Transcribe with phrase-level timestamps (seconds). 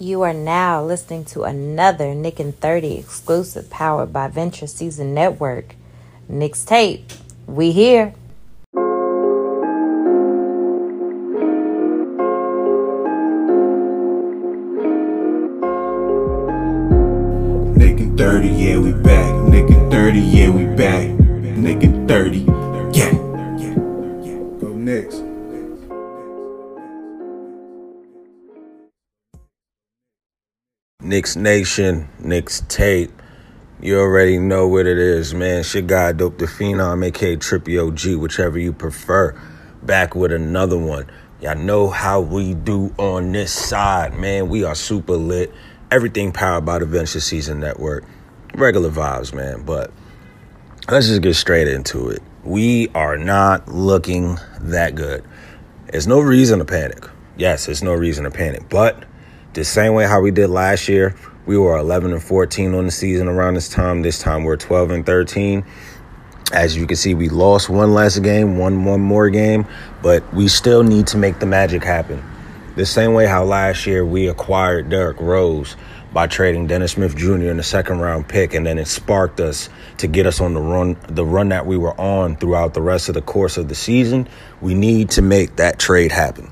[0.00, 5.74] You are now listening to another Nick and 30 exclusive powered by Venture Season Network.
[6.28, 7.10] Knicks tape.
[7.48, 8.14] We here.
[17.74, 19.34] Nick and 30, yeah, we back.
[19.48, 21.08] Nick and 30, yeah, we back.
[21.08, 22.44] Nick and 30,
[31.08, 33.10] Knicks Nation, Knicks Tape.
[33.80, 35.64] You already know what it is, man.
[35.72, 39.34] Your guy, Dope the Phenom, aka Trippy OG, whichever you prefer.
[39.82, 41.10] Back with another one.
[41.40, 44.50] Y'all know how we do on this side, man.
[44.50, 45.50] We are super lit.
[45.90, 48.04] Everything powered by the Venture Season Network.
[48.54, 49.62] Regular vibes, man.
[49.64, 49.90] But
[50.90, 52.20] let's just get straight into it.
[52.44, 55.24] We are not looking that good.
[55.90, 57.02] There's no reason to panic.
[57.38, 58.68] Yes, there's no reason to panic.
[58.68, 59.04] But
[59.54, 61.14] the same way how we did last year,
[61.46, 64.02] we were 11 and 14 on the season around this time.
[64.02, 65.64] This time we're 12 and 13.
[66.52, 69.66] As you can see, we lost one last game, won one more game,
[70.02, 72.22] but we still need to make the magic happen.
[72.76, 75.76] The same way how last year we acquired Derrick Rose
[76.12, 77.48] by trading Dennis Smith Jr.
[77.48, 79.68] in the second round pick, and then it sparked us
[79.98, 83.08] to get us on the run, the run that we were on throughout the rest
[83.08, 84.28] of the course of the season.
[84.60, 86.50] We need to make that trade happen.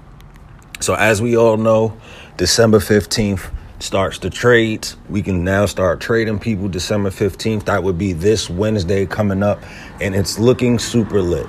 [0.80, 1.98] So, as we all know,
[2.36, 4.98] December 15th starts the trades.
[5.08, 7.64] We can now start trading people December 15th.
[7.64, 9.62] That would be this Wednesday coming up,
[10.02, 11.46] and it's looking super lit.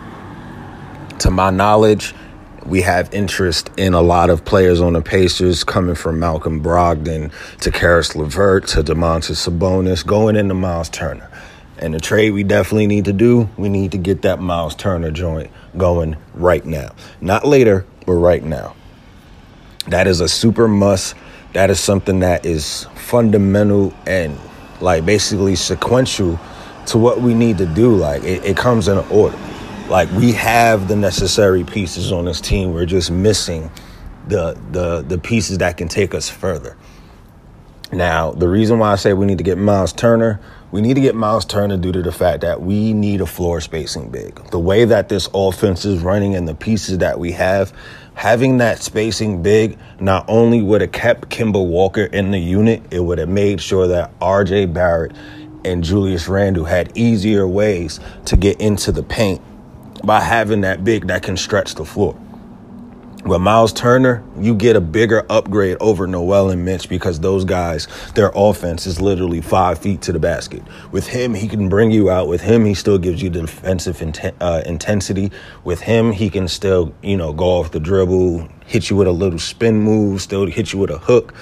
[1.20, 2.16] To my knowledge,
[2.66, 7.34] we have interest in a lot of players on the Pacers, coming from Malcolm Brogdon
[7.60, 11.30] to Caris LeVert to Domantas Sabonis, going into Miles Turner.
[11.80, 15.12] And the trade we definitely need to do, we need to get that Miles Turner
[15.12, 16.96] joint going right now.
[17.20, 18.74] Not later, but right now.
[19.88, 21.16] That is a super must.
[21.54, 24.38] That is something that is fundamental and
[24.82, 26.40] like basically sequential
[26.88, 27.96] to what we need to do.
[27.96, 29.38] Like it, it comes in order.
[29.90, 32.74] Like we have the necessary pieces on this team.
[32.74, 33.72] We're just missing
[34.28, 36.76] the the the pieces that can take us further.
[37.92, 40.42] Now, the reason why I say we need to get Miles Turner,
[40.72, 43.62] we need to get Miles Turner due to the fact that we need a floor
[43.62, 44.36] spacing big.
[44.52, 47.72] The way that this offense is running and the pieces that we have,
[48.18, 53.00] having that spacing big not only would have kept Kemba Walker in the unit, it
[53.00, 55.12] would have made sure that RJ Barrett
[55.64, 59.40] and Julius Randle had easier ways to get into the paint
[60.04, 62.20] by having that big that can stretch the floor.
[63.28, 67.86] With Miles Turner, you get a bigger upgrade over Noel and Mitch because those guys,
[68.16, 70.64] their offense is literally five feet to the basket.
[70.94, 72.30] With him, he can bring you out.
[72.30, 74.02] With him, he still gives you defensive
[74.40, 75.34] uh, intensity.
[75.66, 79.12] With him, he can still, you know, go off the dribble, hit you with a
[79.12, 81.34] little spin move, still hit you with a hook.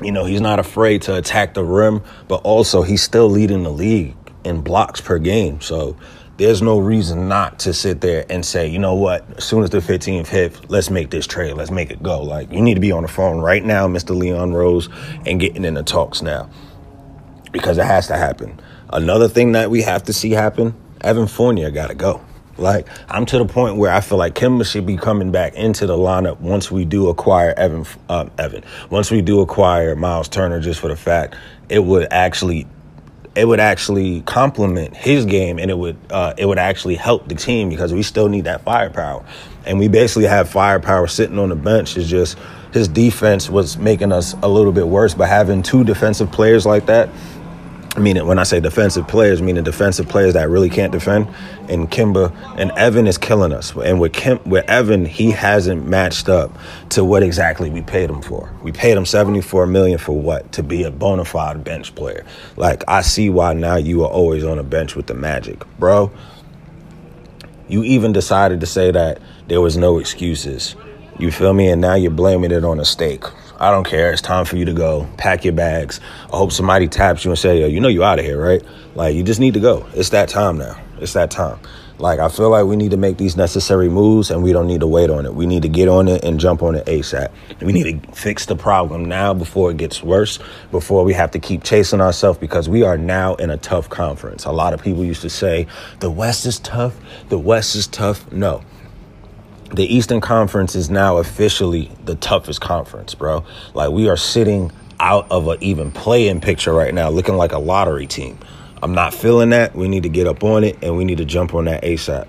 [0.00, 3.72] You know, he's not afraid to attack the rim, but also he's still leading the
[3.72, 4.14] league
[4.44, 5.60] in blocks per game.
[5.60, 5.96] So,
[6.40, 9.68] there's no reason not to sit there and say, you know what, as soon as
[9.68, 12.22] the 15th hit, let's make this trade, let's make it go.
[12.22, 14.16] Like, you need to be on the phone right now, Mr.
[14.16, 14.88] Leon Rose,
[15.26, 16.48] and getting in the talks now
[17.52, 18.58] because it has to happen.
[18.90, 22.22] Another thing that we have to see happen Evan Fournier got to go.
[22.56, 25.84] Like, I'm to the point where I feel like Kemba should be coming back into
[25.84, 30.58] the lineup once we do acquire Evan, uh, Evan, once we do acquire Miles Turner,
[30.58, 31.36] just for the fact
[31.68, 32.66] it would actually
[33.34, 37.34] it would actually complement his game and it would uh, it would actually help the
[37.34, 39.24] team because we still need that firepower.
[39.64, 41.96] And we basically have firepower sitting on the bench.
[41.96, 42.38] Is just
[42.72, 46.86] his defense was making us a little bit worse but having two defensive players like
[46.86, 47.08] that
[47.96, 51.26] I mean, when I say defensive players, meaning defensive players that really can't defend.
[51.68, 53.74] And Kemba and Evan is killing us.
[53.74, 56.56] And with Kim, with Evan, he hasn't matched up
[56.90, 58.54] to what exactly we paid him for.
[58.62, 60.52] We paid him seventy four million for what?
[60.52, 62.24] To be a bona fide bench player.
[62.56, 66.12] Like I see why now you are always on a bench with the Magic, bro.
[67.68, 70.76] You even decided to say that there was no excuses.
[71.18, 71.68] You feel me?
[71.68, 73.24] And now you're blaming it on a stake.
[73.60, 74.10] I don't care.
[74.10, 75.06] It's time for you to go.
[75.18, 76.00] Pack your bags.
[76.32, 78.62] I hope somebody taps you and say, yo, you know you out of here, right?
[78.94, 79.86] Like you just need to go.
[79.92, 80.80] It's that time now.
[80.98, 81.58] It's that time.
[81.98, 84.80] Like I feel like we need to make these necessary moves and we don't need
[84.80, 85.34] to wait on it.
[85.34, 87.30] We need to get on it and jump on it ASAP.
[87.60, 90.38] We need to fix the problem now before it gets worse,
[90.70, 94.46] before we have to keep chasing ourselves because we are now in a tough conference.
[94.46, 95.66] A lot of people used to say
[95.98, 96.98] the West is tough.
[97.28, 98.32] The West is tough.
[98.32, 98.62] No
[99.72, 103.44] the Eastern Conference is now officially the toughest conference, bro.
[103.74, 107.58] Like we are sitting out of an even play-in picture right now, looking like a
[107.58, 108.38] lottery team.
[108.82, 109.74] I'm not feeling that.
[109.74, 112.26] We need to get up on it and we need to jump on that ASAP.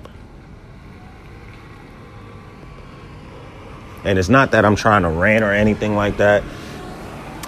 [4.04, 6.44] And it's not that I'm trying to rant or anything like that.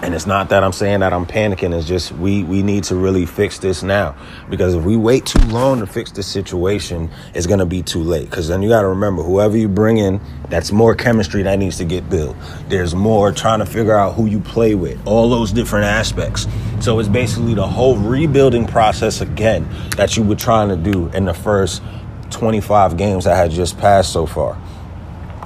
[0.04, 1.74] And it's not that I'm saying that I'm panicking.
[1.74, 4.18] It's just we we need to really fix this now
[4.50, 8.30] because if we wait too long to fix the situation, it's gonna be too late.
[8.30, 10.20] Because then you got to remember, whoever you bring in,
[10.50, 12.36] that's more chemistry that needs to get built.
[12.68, 16.48] There's more trying to figure out who you play with, all those different aspects.
[16.82, 21.24] So it's basically the whole rebuilding process again that you were trying to do in
[21.24, 21.82] the first
[22.30, 24.62] 25 games that had just passed so far.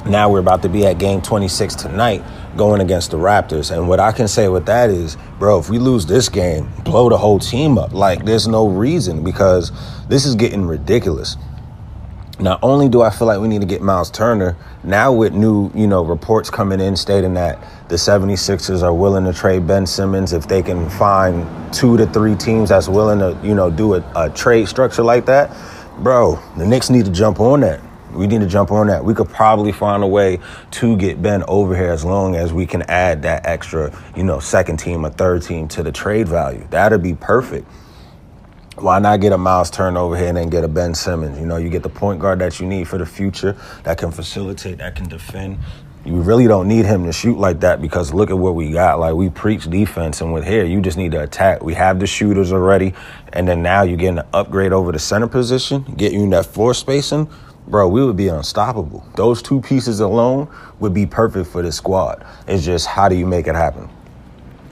[0.07, 2.23] Now we're about to be at game 26 tonight
[2.57, 3.75] going against the Raptors.
[3.75, 7.09] And what I can say with that is, bro, if we lose this game, blow
[7.09, 7.93] the whole team up.
[7.93, 9.71] Like, there's no reason because
[10.07, 11.37] this is getting ridiculous.
[12.39, 15.71] Not only do I feel like we need to get Miles Turner, now with new,
[15.73, 17.59] you know, reports coming in stating that
[17.89, 22.35] the 76ers are willing to trade Ben Simmons if they can find two to three
[22.35, 25.55] teams that's willing to, you know, do a, a trade structure like that.
[25.99, 27.81] Bro, the Knicks need to jump on that.
[28.13, 29.03] We need to jump on that.
[29.03, 30.39] We could probably find a way
[30.71, 34.39] to get Ben over here as long as we can add that extra, you know,
[34.39, 36.65] second team or third team to the trade value.
[36.69, 37.67] That'd be perfect.
[38.77, 41.39] Why not get a Miles Turner over here and then get a Ben Simmons?
[41.39, 44.11] You know, you get the point guard that you need for the future that can
[44.11, 45.57] facilitate, that can defend.
[46.05, 48.99] You really don't need him to shoot like that because look at what we got.
[48.99, 51.63] Like we preach defense, and with here, you just need to attack.
[51.63, 52.93] We have the shooters already,
[53.33, 56.45] and then now you're getting an upgrade over the center position, get you in that
[56.45, 57.27] floor spacing
[57.67, 59.05] bro, we would be unstoppable.
[59.15, 60.47] Those two pieces alone
[60.79, 62.25] would be perfect for this squad.
[62.47, 63.89] It's just how do you make it happen?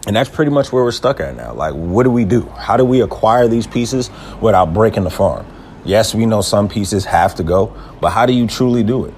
[0.07, 1.53] And that's pretty much where we're stuck at now.
[1.53, 2.43] Like, what do we do?
[2.49, 4.09] How do we acquire these pieces
[4.39, 5.45] without breaking the farm?
[5.83, 9.13] Yes, we know some pieces have to go, but how do you truly do it?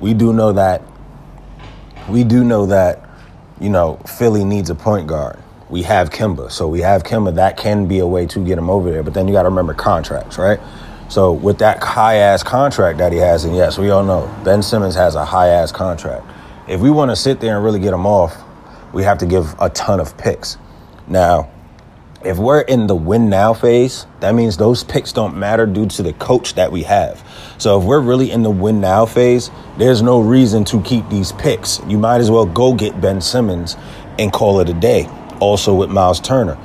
[0.00, 0.82] We do know that
[2.10, 3.08] we do know that,
[3.60, 5.38] you know, Philly needs a point guard.
[5.68, 6.50] We have Kemba.
[6.50, 7.36] So we have Kemba.
[7.36, 9.02] That can be a way to get him over there.
[9.02, 10.58] But then you got to remember contracts, right?
[11.10, 14.62] So with that high ass contract that he has, and yes, we all know Ben
[14.62, 16.24] Simmons has a high ass contract.
[16.68, 18.36] If we want to sit there and really get him off,
[18.92, 20.56] we have to give a ton of picks.
[21.08, 21.50] Now,
[22.24, 26.02] if we're in the win now phase, that means those picks don't matter due to
[26.04, 27.24] the coach that we have.
[27.58, 31.32] So if we're really in the win now phase, there's no reason to keep these
[31.32, 31.80] picks.
[31.88, 33.76] You might as well go get Ben Simmons
[34.16, 35.08] and call it a day.
[35.40, 36.56] Also with Miles Turner.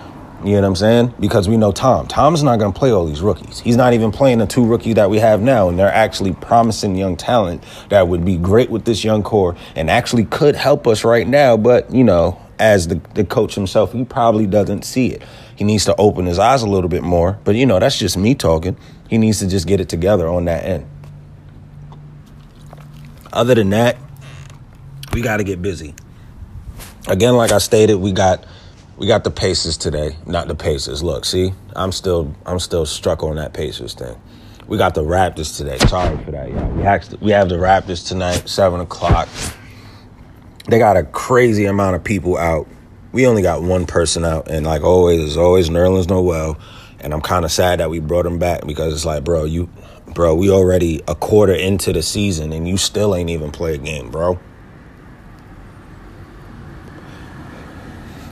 [0.45, 1.13] You know what I'm saying?
[1.19, 2.07] Because we know Tom.
[2.07, 3.61] Tom's not going to play all these rookies.
[3.61, 6.95] He's not even playing the two rookies that we have now, and they're actually promising
[6.95, 11.03] young talent that would be great with this young core and actually could help us
[11.03, 11.57] right now.
[11.57, 15.23] But you know, as the the coach himself, he probably doesn't see it.
[15.55, 17.39] He needs to open his eyes a little bit more.
[17.43, 18.77] But you know, that's just me talking.
[19.09, 20.85] He needs to just get it together on that end.
[23.33, 23.97] Other than that,
[25.11, 25.95] we got to get busy.
[27.07, 28.45] Again, like I stated, we got
[28.97, 31.03] we got the Pacers today, not the Pacers.
[31.03, 34.15] Look, see, I'm still I'm still struck on that Pacers thing.
[34.67, 35.77] We got the Raptors today.
[35.87, 36.71] Sorry for that, y'all.
[36.71, 39.29] We have, we have the Raptors tonight, seven o'clock.
[40.67, 42.67] They got a crazy amount of people out.
[43.11, 46.57] We only got one person out, and like always, as always, Nerlens Noel.
[46.99, 49.69] And I'm kind of sad that we brought him back because it's like, bro, you,
[50.15, 53.77] bro, we already a quarter into the season, and you still ain't even play a
[53.77, 54.39] game, bro.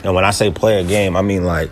[0.04, 1.70] And when I say play a game, I mean like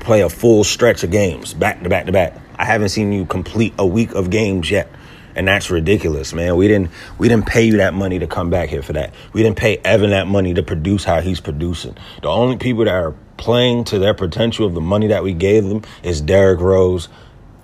[0.00, 2.34] play a full stretch of games back to back to back.
[2.56, 4.90] I haven't seen you complete a week of games yet.
[5.34, 6.56] And that's ridiculous, man.
[6.56, 9.14] We didn't we didn't pay you that money to come back here for that.
[9.32, 11.96] We didn't pay Evan that money to produce how he's producing.
[12.22, 15.64] The only people that are playing to their potential of the money that we gave
[15.64, 17.08] them is Derrick Rose,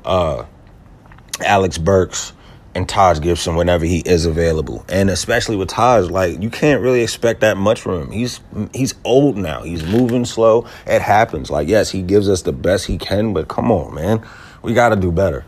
[0.04, 0.44] uh,
[1.44, 2.32] Alec Burks,
[2.74, 4.84] and Taj Gibson whenever he is available.
[4.88, 8.10] And especially with Taj, like you can't really expect that much from him.
[8.10, 8.40] He's
[8.72, 9.62] he's old now.
[9.62, 10.66] He's moving slow.
[10.86, 11.50] It happens.
[11.50, 14.24] Like yes, he gives us the best he can, but come on, man.
[14.62, 15.44] We got to do better.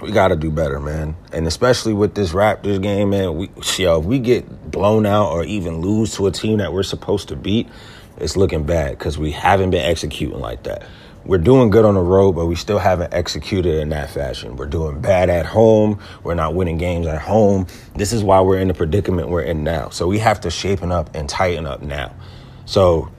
[0.00, 1.16] We got to do better, man.
[1.32, 5.44] And especially with this Raptors game, man, we yo, if we get blown out or
[5.44, 7.68] even lose to a team that we're supposed to beat,
[8.16, 10.82] it's looking bad cuz we haven't been executing like that
[11.24, 14.56] we're doing good on the road, but we still haven't executed in that fashion.
[14.56, 16.00] We're doing bad at home.
[16.22, 17.66] We're not winning games at home.
[17.94, 19.90] This is why we're in the predicament we're in now.
[19.90, 22.14] So we have to shapen up and tighten up now.
[22.64, 23.10] So,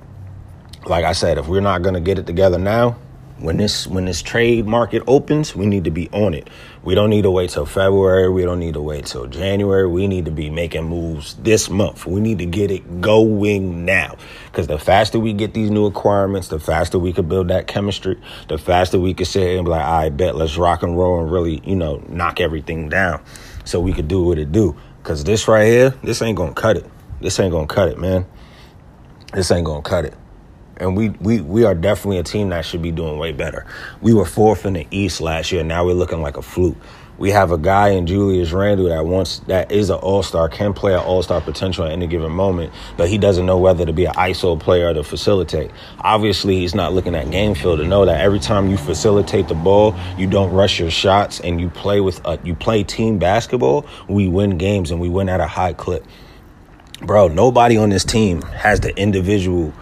[0.85, 2.97] like I said, if we're not going to get it together now,
[3.39, 6.49] when this when this trade market opens, we need to be on it.
[6.83, 8.29] We don't need to wait till February.
[8.29, 9.87] We don't need to wait till January.
[9.87, 12.05] We need to be making moves this month.
[12.05, 14.15] We need to get it going now.
[14.45, 18.19] Because the faster we get these new requirements, the faster we could build that chemistry,
[18.47, 21.31] the faster we could sit and be like, I bet let's rock and roll and
[21.31, 23.21] really, you know, knock everything down
[23.63, 24.75] so we could do what it do.
[25.01, 26.85] Because this right here, this ain't to cut it.
[27.21, 28.25] This ain't to cut it, man.
[29.33, 30.13] This ain't to cut it
[30.79, 33.65] and we, we we are definitely a team that should be doing way better.
[34.01, 35.63] We were fourth in the East last year.
[35.63, 36.77] Now we're looking like a fluke.
[37.19, 40.73] We have a guy in Julius Randle that wants that is an all star, can
[40.73, 43.91] play an all star potential at any given moment, but he doesn't know whether to
[43.91, 45.69] be an ISO player or to facilitate.
[45.99, 49.53] Obviously, he's not looking at game feel to know that every time you facilitate the
[49.53, 53.85] ball, you don't rush your shots and you play with a, you play team basketball.
[54.07, 56.05] We win games and we win at a high clip.
[57.01, 59.73] Bro, nobody on this team has the individual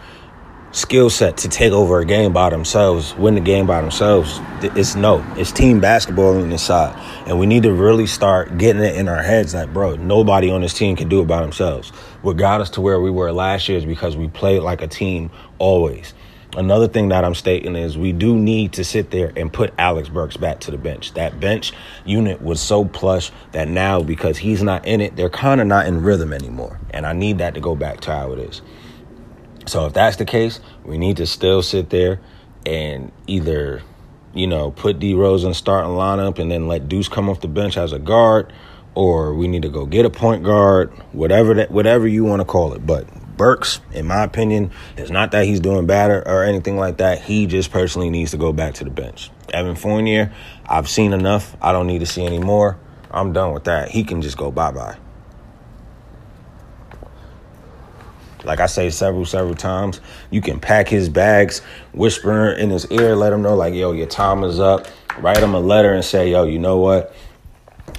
[0.72, 4.40] skill set to take over a game by themselves, win the game by themselves.
[4.62, 6.94] It's no, it's team basketball on this side.
[7.26, 10.60] And we need to really start getting it in our heads like, bro, nobody on
[10.60, 11.90] this team can do it by themselves.
[12.22, 14.88] What got us to where we were last year is because we played like a
[14.88, 16.14] team always.
[16.56, 20.10] Another thing that I'm stating is we do need to sit there and put Alec
[20.10, 21.12] Burks back to the bench.
[21.12, 21.72] That bench
[22.06, 25.86] unit was so plush that now, because he's not in it, they're kind of not
[25.86, 26.80] in rhythm anymore.
[26.90, 28.62] And I need that to go back to how it is.
[29.68, 32.20] So if that's the case, we need to still sit there
[32.66, 33.82] and either,
[34.34, 37.48] you know, put D Rose in starting lineup and then let Deuce come off the
[37.48, 38.52] bench as a guard,
[38.94, 42.44] or we need to go get a point guard, whatever that whatever you want to
[42.44, 42.84] call it.
[42.86, 43.06] But
[43.36, 47.22] Burks, in my opinion, it's not that he's doing bad or, or anything like that.
[47.22, 49.30] He just personally needs to go back to the bench.
[49.52, 50.32] Evan Fournier,
[50.66, 51.56] I've seen enough.
[51.62, 52.78] I don't need to see any more.
[53.10, 53.90] I'm done with that.
[53.90, 54.98] He can just go bye bye.
[58.48, 60.00] Like I say several, several times,
[60.30, 61.60] you can pack his bags,
[61.92, 64.86] whisper in his ear, let him know, like, yo, your time is up.
[65.18, 67.14] Write him a letter and say, yo, you know what?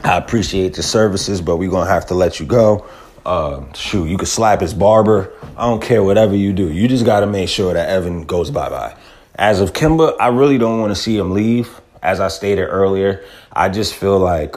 [0.03, 2.89] I appreciate the services, but we're going to have to let you go.
[3.23, 5.31] Uh, shoot, you could slap his barber.
[5.55, 6.71] I don't care, whatever you do.
[6.71, 8.97] You just got to make sure that Evan goes bye bye.
[9.35, 11.79] As of Kemba, I really don't want to see him leave.
[12.01, 14.55] As I stated earlier, I just feel like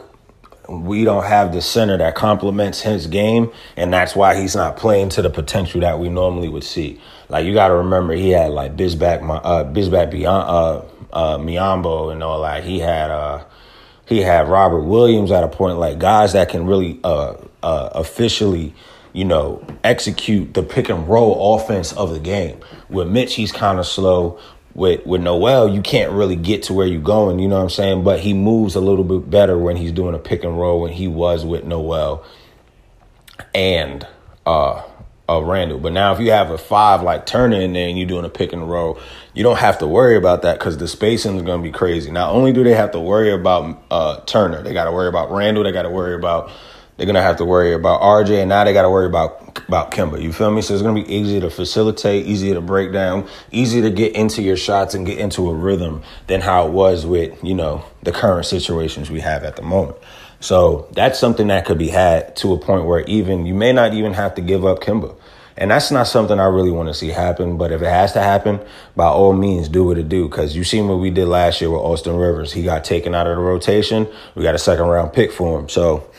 [0.80, 5.10] we don't have the center that complements his game, and that's why he's not playing
[5.10, 7.00] to the potential that we normally would see.
[7.28, 12.12] Like you got to remember, he had like Bismack, uh, Bismack beyond uh, uh, Biyombo
[12.12, 12.64] and all that.
[12.64, 13.44] He had uh,
[14.06, 18.74] he had Robert Williams at a point, like guys that can really uh, uh, officially,
[19.12, 22.60] you know, execute the pick and roll offense of the game.
[22.88, 24.38] With Mitch, he's kind of slow
[24.74, 27.70] with with Noel, you can't really get to where you're going, you know what I'm
[27.70, 28.04] saying?
[28.04, 30.92] But he moves a little bit better when he's doing a pick and roll when
[30.92, 32.24] he was with Noel
[33.54, 34.06] and
[34.46, 34.82] uh
[35.28, 35.78] uh Randle.
[35.78, 38.30] But now if you have a five like Turner in there and you're doing a
[38.30, 38.98] pick and roll,
[39.34, 42.10] you don't have to worry about that because the spacing is gonna be crazy.
[42.10, 45.64] Not only do they have to worry about uh Turner, they gotta worry about Randle,
[45.64, 46.50] they gotta worry about
[46.96, 49.41] they're gonna have to worry about RJ, and now they got to worry about
[49.72, 50.20] about Kemba.
[50.20, 50.60] You feel me?
[50.60, 54.42] So it's gonna be easy to facilitate, easier to break down, easy to get into
[54.42, 58.12] your shots and get into a rhythm than how it was with you know the
[58.12, 59.96] current situations we have at the moment.
[60.40, 63.94] So that's something that could be had to a point where even you may not
[63.94, 65.16] even have to give up Kemba.
[65.56, 67.56] And that's not something I really want to see happen.
[67.56, 68.60] But if it has to happen,
[68.96, 70.28] by all means, do what it do.
[70.28, 72.52] Because you seen what we did last year with Austin Rivers.
[72.52, 74.08] He got taken out of the rotation.
[74.34, 75.68] We got a second round pick for him.
[75.68, 76.10] So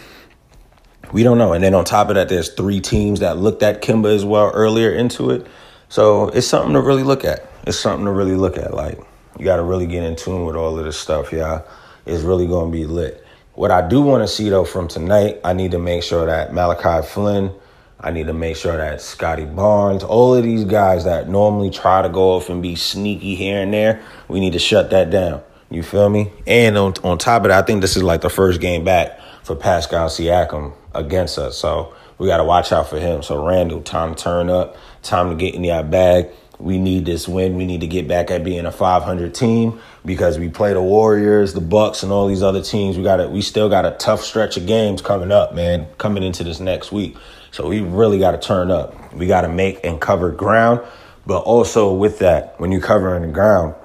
[1.14, 1.54] we don't know.
[1.54, 4.52] And then on top of that, there's three teams that looked at Kemba as well
[4.54, 5.48] earlier into it.
[5.88, 7.48] So it's something to really look at.
[7.66, 8.74] It's something to really look at.
[8.74, 9.00] Like
[9.38, 11.62] you got to really get in tune with all of this stuff, yeah.
[12.06, 13.24] It's really going to be lit.
[13.54, 16.52] What I do want to see though from tonight, I need to make sure that
[16.52, 17.54] Malachi Flynn,
[18.00, 22.02] I need to make sure that Scottie Barnes, all of these guys that normally try
[22.02, 25.44] to go off and be sneaky here and there, we need to shut that down.
[25.70, 26.32] You feel me?
[26.48, 29.20] And on on top of that, I think this is like the first game back
[29.44, 31.58] for Pascal Siakam against us.
[31.58, 33.24] So we got to watch out for him.
[33.24, 36.30] So Randle, time to turn up, time to get in our bag.
[36.60, 37.58] We need this win.
[37.58, 41.54] We need to get back at being a 500 team because we play the Warriors,
[41.54, 42.96] the Bucks, and all these other teams.
[42.96, 43.30] We got it.
[43.32, 45.88] We still got a tough stretch of games coming up, man.
[45.98, 47.18] Coming into this next week,
[47.52, 49.14] so we really got to turn up.
[49.14, 50.82] We got to make and cover ground,
[51.26, 53.76] but also with that, when you're covering the ground,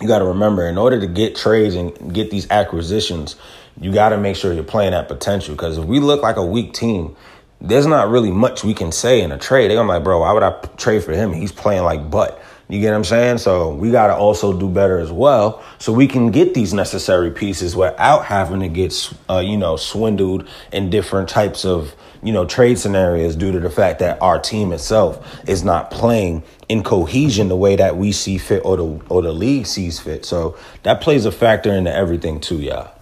[0.00, 3.36] you got to remember in order to get trades and get these acquisitions,
[3.80, 5.54] you got to make sure you're playing at potential.
[5.54, 7.16] Because if we look like a weak team,
[7.60, 9.70] there's not really much we can say in a trade.
[9.70, 11.32] They're like, bro, why would I trade for him?
[11.32, 12.40] He's playing like butt.
[12.68, 13.38] You get what I'm saying?
[13.38, 17.30] So we got to also do better as well, so we can get these necessary
[17.30, 22.44] pieces without having to get, uh, you know, swindled in different types of, you know,
[22.44, 27.48] trade scenarios due to the fact that our team itself is not playing in cohesion
[27.48, 30.24] the way that we see fit or the or the league sees fit.
[30.24, 32.92] So that plays a factor into everything too, y'all.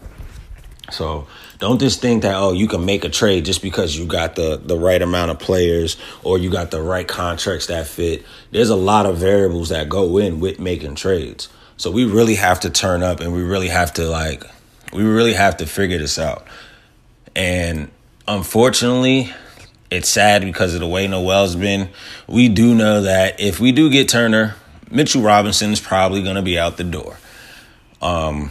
[0.91, 1.27] So
[1.59, 4.61] don't just think that oh you can make a trade just because you got the
[4.63, 8.25] the right amount of players or you got the right contracts that fit.
[8.51, 11.49] There's a lot of variables that go in with making trades.
[11.77, 14.45] So we really have to turn up and we really have to like
[14.93, 16.47] we really have to figure this out.
[17.35, 17.91] And
[18.27, 19.33] unfortunately,
[19.91, 21.89] it's sad because of the way Noel's been.
[22.27, 24.57] We do know that if we do get Turner,
[24.91, 27.19] Mitchell Robinson is probably going to be out the door.
[28.03, 28.51] Um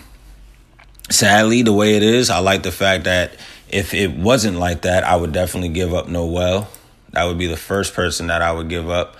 [1.09, 3.37] sadly, the way it is, I like the fact that
[3.69, 6.67] if it wasn't like that, I would definitely give up Noel.
[7.11, 9.15] That would be the first person that I would give up.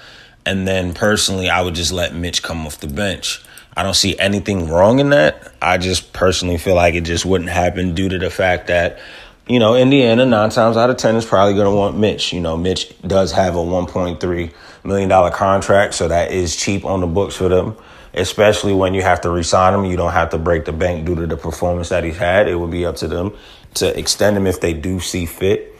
[0.46, 3.44] And then personally, I would just let Mitch come off the bench.
[3.76, 5.54] I don't see anything wrong in that.
[5.62, 9.00] I just personally feel like it just wouldn't happen due to the fact that,
[9.48, 12.34] you know, Indiana, nine times out of 10 is probably going to want Mitch.
[12.34, 17.08] You know, Mitch does have a $1.3 million contract, so that is cheap on the
[17.08, 17.75] books for them
[18.16, 19.86] especially when you have to resign him.
[19.86, 22.48] You don't have to break the bank due to the performance that he's had.
[22.48, 23.34] It would be up to them
[23.75, 25.74] to extend him if they do see fit.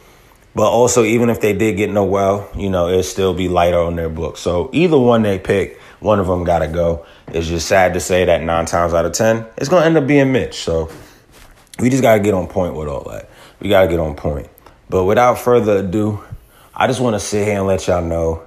[0.54, 3.96] But also, even if they did get Noel, you know, it'd still be lighter on
[3.96, 4.36] their book.
[4.36, 7.04] So either one they pick, one of them got to go.
[7.28, 9.96] It's just sad to say that nine times out of 10, it's going to end
[9.96, 10.56] up being Mitch.
[10.56, 10.90] So
[11.78, 13.28] we just got to get on point with all that.
[13.60, 14.48] We got to get on point.
[14.88, 16.22] But without further ado,
[16.74, 18.42] I just want to sit here and let y'all know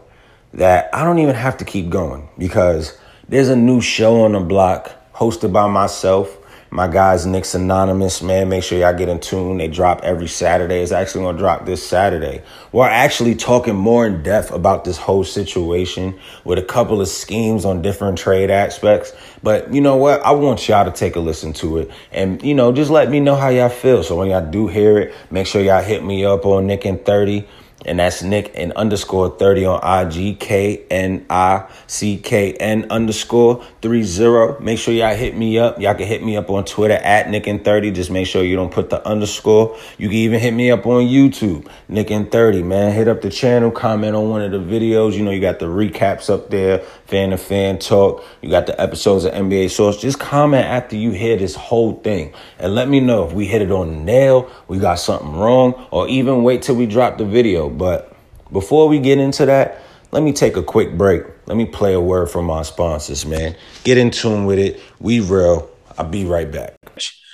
[0.53, 2.97] that I don't even have to keep going because
[3.27, 6.35] there's a new show on the block hosted by myself.
[6.71, 8.49] My guys, Knicks Anonymous, man.
[8.49, 9.57] Make sure y'all get in tune.
[9.57, 10.81] They drop every Saturday.
[10.81, 12.43] It's actually going to drop this Saturday.
[12.71, 17.65] We're actually talking more in depth about this whole situation with a couple of schemes
[17.65, 19.13] on different trade aspects.
[19.41, 20.21] But you know what?
[20.21, 23.19] I want y'all to take a listen to it and, you know, just let me
[23.19, 24.03] know how y'all feel.
[24.03, 27.03] So when y'all do hear it, make sure y'all hit me up on Nick and
[27.03, 27.47] 30
[27.85, 33.63] and that's Nick and underscore 30 on IG, K N I C K N underscore
[33.81, 34.63] 30.
[34.63, 35.79] Make sure y'all hit me up.
[35.79, 37.91] Y'all can hit me up on Twitter at Nick and 30.
[37.91, 39.77] Just make sure you don't put the underscore.
[39.97, 42.93] You can even hit me up on YouTube, Nick and 30, man.
[42.93, 45.13] Hit up the channel, comment on one of the videos.
[45.13, 48.25] You know, you got the recaps up there, fan to fan talk.
[48.41, 50.01] You got the episodes of NBA Source.
[50.01, 53.61] Just comment after you hear this whole thing and let me know if we hit
[53.61, 57.25] it on the nail, we got something wrong, or even wait till we drop the
[57.25, 57.69] video.
[57.69, 58.15] But
[58.51, 61.23] before we get into that, let me take a quick break.
[61.45, 63.55] Let me play a word from our sponsors, man.
[63.83, 64.81] Get in tune with it.
[64.99, 65.69] We real.
[65.97, 66.75] I'll be right back.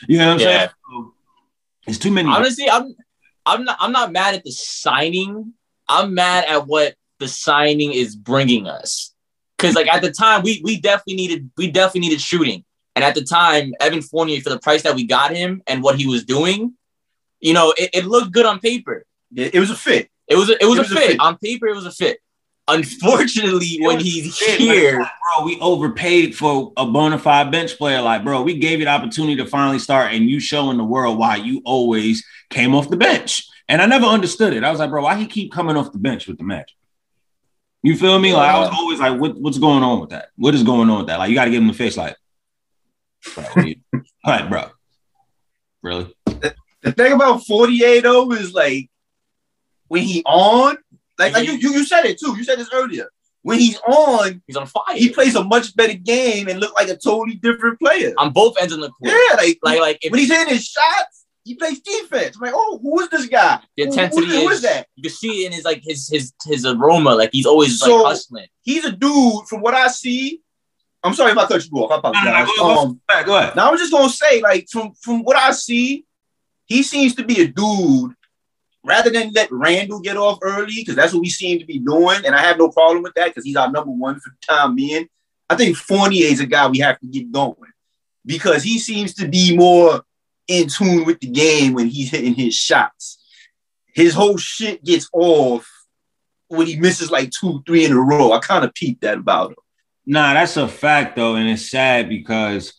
[0.08, 0.58] You know what I'm yeah.
[0.58, 1.12] saying?
[1.88, 2.29] It's too many.
[2.29, 2.96] Honestly, I'm
[3.46, 5.53] I'm not I'm not mad at the signing.
[5.88, 9.13] I'm mad at what the signing is bringing us.
[9.58, 12.65] Cause like at the time we we definitely needed we definitely needed shooting.
[12.95, 15.97] And at the time, Evan Fournier for the price that we got him and what
[15.97, 16.73] he was doing,
[17.41, 19.06] you know, it, it looked good on paper.
[19.36, 20.10] It was a fit.
[20.28, 21.04] It was a, it was, it was a, fit.
[21.04, 21.19] a, fit.
[21.19, 22.19] On paper, it was a fit.
[22.67, 28.01] Unfortunately, when he's here, like, bro, we overpaid for a bona fide bench player.
[28.01, 31.19] Like, bro, we gave you the opportunity to finally start, and you showing the world
[31.19, 33.47] why you always came off the bench.
[33.67, 34.63] And I never understood it.
[34.63, 36.75] I was like, bro, why he keep coming off the bench with the Magic?
[37.84, 38.34] You feel me?
[38.34, 40.30] Like I was always like, what, what's going on with that?
[40.36, 41.19] What is going on with that?
[41.19, 42.15] Like, you got to give him the face, like,
[43.36, 43.45] bro,
[44.25, 44.69] like, bro,
[45.84, 46.15] really?
[46.25, 48.89] The, the thing about 48 though is like
[49.88, 50.78] when he on,
[51.17, 52.36] like, like you, you, you said it too.
[52.38, 53.10] You said this earlier.
[53.41, 54.95] When he's on, he's on fire.
[54.95, 58.56] He plays a much better game and look like a totally different player on both
[58.60, 59.12] ends of the court.
[59.12, 62.36] Yeah, like like like if, when he's hitting his shots, he plays defense.
[62.36, 63.60] I'm like, oh, who is this guy?
[63.78, 64.88] The intensity who, who, who is, is, that?
[64.95, 67.12] You can see it in his like his his his aroma.
[67.12, 68.47] Like he's always so, like hustling.
[68.63, 70.41] He's a dude from what I see.
[71.04, 71.91] I'm sorry if I cut you off.
[71.91, 72.25] I apologize.
[72.25, 73.56] No, no, go, go, um, go, ahead.
[73.56, 76.04] Now I'm just gonna say, like, from from what I see,
[76.65, 78.15] he seems to be a dude
[78.86, 82.26] rather than let Randle get off early, because that's what we seem to be doing,
[82.26, 84.76] and I have no problem with that because he's our number one for the time
[84.76, 85.08] being.
[85.50, 87.56] I think Fournier is a guy we have to get going
[88.26, 90.02] because he seems to be more
[90.48, 93.24] in tune with the game when he's hitting his shots.
[93.93, 95.69] His whole shit gets off
[96.48, 98.32] when he misses like two, three in a row.
[98.32, 99.58] I kind of peeped that about him.
[100.06, 102.74] Nah, that's a fact though, and it's sad because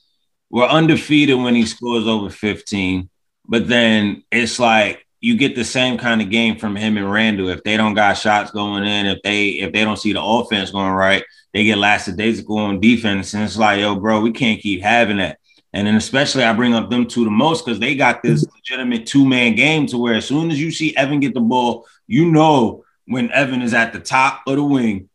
[0.50, 3.10] we're undefeated when he scores over 15,
[3.48, 7.48] but then it's like you get the same kind of game from him and Randle.
[7.48, 10.70] If they don't got shots going in, if they if they don't see the offense
[10.70, 13.34] going right, they get lackadaisical on defense.
[13.34, 15.38] And it's like, yo, bro, we can't keep having that.
[15.72, 19.06] And then especially I bring up them two the most because they got this legitimate
[19.06, 22.84] two-man game to where as soon as you see Evan get the ball, you know
[23.06, 25.08] when Evan is at the top of the wing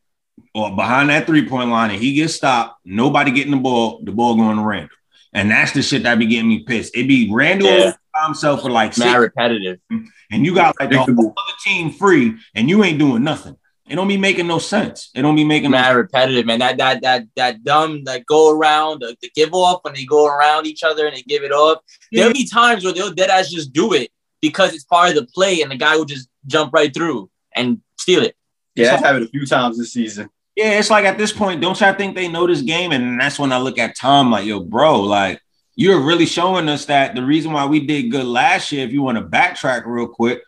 [0.53, 4.35] or behind that three-point line and he gets stopped, nobody getting the ball, the ball
[4.35, 4.95] going to Randle.
[5.33, 6.95] And that's the shit that be getting me pissed.
[6.95, 7.93] It be Randle yeah
[8.25, 10.05] himself for like six, repetitive, mm-hmm.
[10.31, 13.57] and you got like the whole other team free, and you ain't doing nothing.
[13.91, 15.09] It don't be making no sense.
[15.13, 16.59] It don't be making mad no repetitive, man.
[16.59, 20.27] That that that that dumb that go around the, the, give off when they go
[20.27, 21.79] around each other and they give it off.
[22.09, 22.21] Yeah.
[22.21, 24.09] There'll be times where they'll dead ass just do it
[24.41, 27.81] because it's part of the play, and the guy will just jump right through and
[27.97, 28.35] steal it.
[28.75, 30.29] Yeah, I've had it a few times this season.
[30.55, 32.91] Yeah, it's like at this point, don't y'all think they know this game?
[32.91, 35.41] And that's when I look at Tom like, yo, bro, like
[35.75, 39.01] you're really showing us that the reason why we did good last year, if you
[39.01, 40.41] want to backtrack real quick,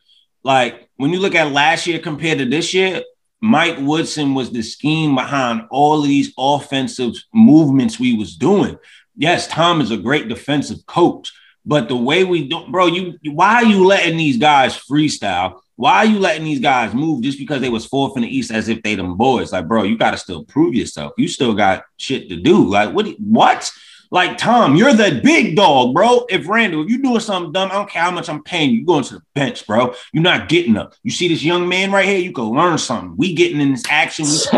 [0.44, 3.02] like when you look at last year compared to this year,
[3.42, 8.78] Mike Woodson was the scheme behind all of these offensive movements we was doing.
[9.16, 11.32] Yes, Tom is a great defensive coach,
[11.66, 15.60] But the way we don't, bro, you why are you letting these guys freestyle?
[15.76, 18.52] Why are you letting these guys move just because they was fourth in the East
[18.52, 19.52] as if they them boys?
[19.52, 21.14] Like, bro, you got to still prove yourself.
[21.18, 22.70] You still got shit to do.
[22.70, 23.08] Like, what?
[23.20, 23.72] What?
[24.14, 26.28] Like, Tom, you're the big dog, bro.
[26.30, 28.82] If Randle, if you doing something dumb, I don't care how much I'm paying you.
[28.82, 29.96] You going to the bench, bro.
[30.14, 30.94] You're not getting up.
[31.02, 32.20] You see this young man right here?
[32.20, 33.18] You can learn something.
[33.18, 34.26] We getting in this action.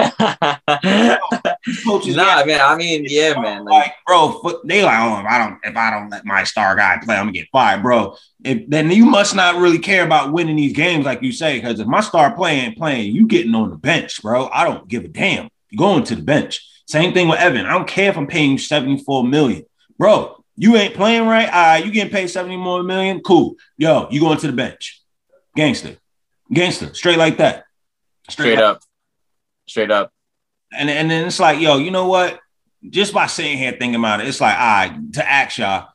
[1.85, 2.59] coaches, nah, man.
[2.59, 3.63] I mean, yeah, man.
[3.63, 6.75] Like, like bro, they like, oh, if I don't, if I don't let my star
[6.75, 8.17] guy play, I'm gonna get fired, bro.
[8.43, 11.79] If, then you must not really care about winning these games, like you say, because
[11.79, 14.49] if my star playing, playing, you getting on the bench, bro.
[14.49, 15.47] I don't give a damn.
[15.69, 16.74] You're going to the bench.
[16.85, 17.65] Same thing with Evan.
[17.65, 19.65] I don't care if I'm paying you 74 million.
[19.97, 21.47] Bro, you ain't playing right.
[21.47, 23.21] All right, you getting paid 70 more million.
[23.21, 23.55] Cool.
[23.77, 25.01] Yo, you going to the bench.
[25.55, 25.97] Gangster.
[26.53, 26.93] Gangster.
[26.93, 27.65] Straight like that.
[28.29, 28.81] Straight, Straight up.
[29.67, 30.11] Straight up.
[30.71, 32.39] And, and then it's like, yo, you know what?
[32.87, 35.87] Just by sitting here thinking about it, it's like, all right, to ask y'all,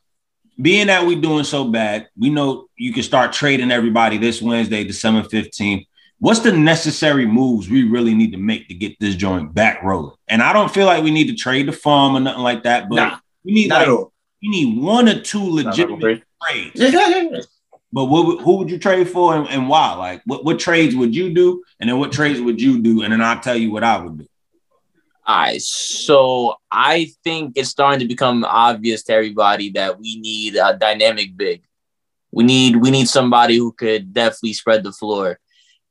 [0.61, 4.83] being that we doing so bad, we know you can start trading everybody this Wednesday,
[4.83, 5.87] December 15th
[6.21, 10.15] what's the necessary moves we really need to make to get this joint back rolling?
[10.27, 12.87] And I don't feel like we need to trade the farm or nothing like that,
[12.87, 16.79] but nah, we need like, we need one or two legitimate trades.
[17.91, 19.95] but what, who would you trade for and, and why?
[19.95, 21.63] Like, what, what trades would you do?
[21.79, 23.01] And then what trades would you do?
[23.01, 24.27] And then I'll tell you what I would do.
[25.25, 30.55] All right, so I think it's starting to become obvious to everybody that we need
[30.55, 31.63] a dynamic big.
[32.31, 35.39] We need we need somebody who could definitely spread the floor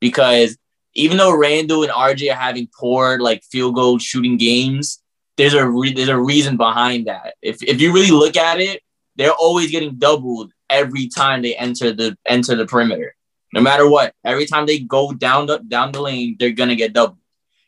[0.01, 0.57] because
[0.95, 5.01] even though Randle and RJ are having poor like field goal shooting games,
[5.37, 7.35] there's a re- there's a reason behind that.
[7.43, 8.83] If if you really look at it,
[9.17, 13.15] they're always getting doubled every time they enter the enter the perimeter.
[13.53, 16.93] No matter what, every time they go down the down the lane, they're gonna get
[16.93, 17.19] doubled,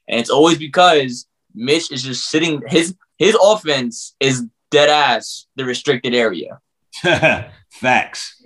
[0.09, 2.63] and it's always because Mitch is just sitting.
[2.69, 6.61] His his offense is dead ass the restricted area.
[7.71, 8.43] Facts.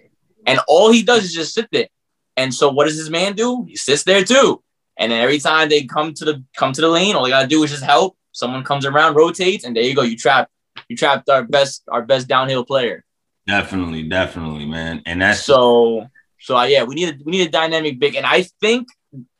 [0.46, 1.88] And all he does is just sit there.
[2.36, 3.64] And so what does this man do?
[3.68, 4.62] He sits there too.
[4.98, 7.46] And then every time they come to the come to the lane, all they gotta
[7.46, 8.16] do is just help.
[8.32, 10.02] Someone comes around, rotates, and there you go.
[10.02, 10.50] You trap,
[10.88, 13.04] you trapped our best, our best downhill player.
[13.46, 15.02] Definitely, definitely, man.
[15.06, 16.06] And that's so
[16.40, 18.14] so uh, yeah, we need a we need a dynamic big.
[18.14, 18.88] And I think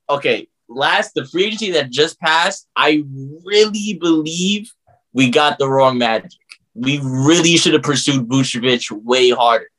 [0.09, 3.05] okay, last the free agency that just passed, I
[3.45, 4.73] really believe
[5.13, 6.33] we got the wrong magic.
[6.75, 9.71] We really should have pursued Vucevic way harder.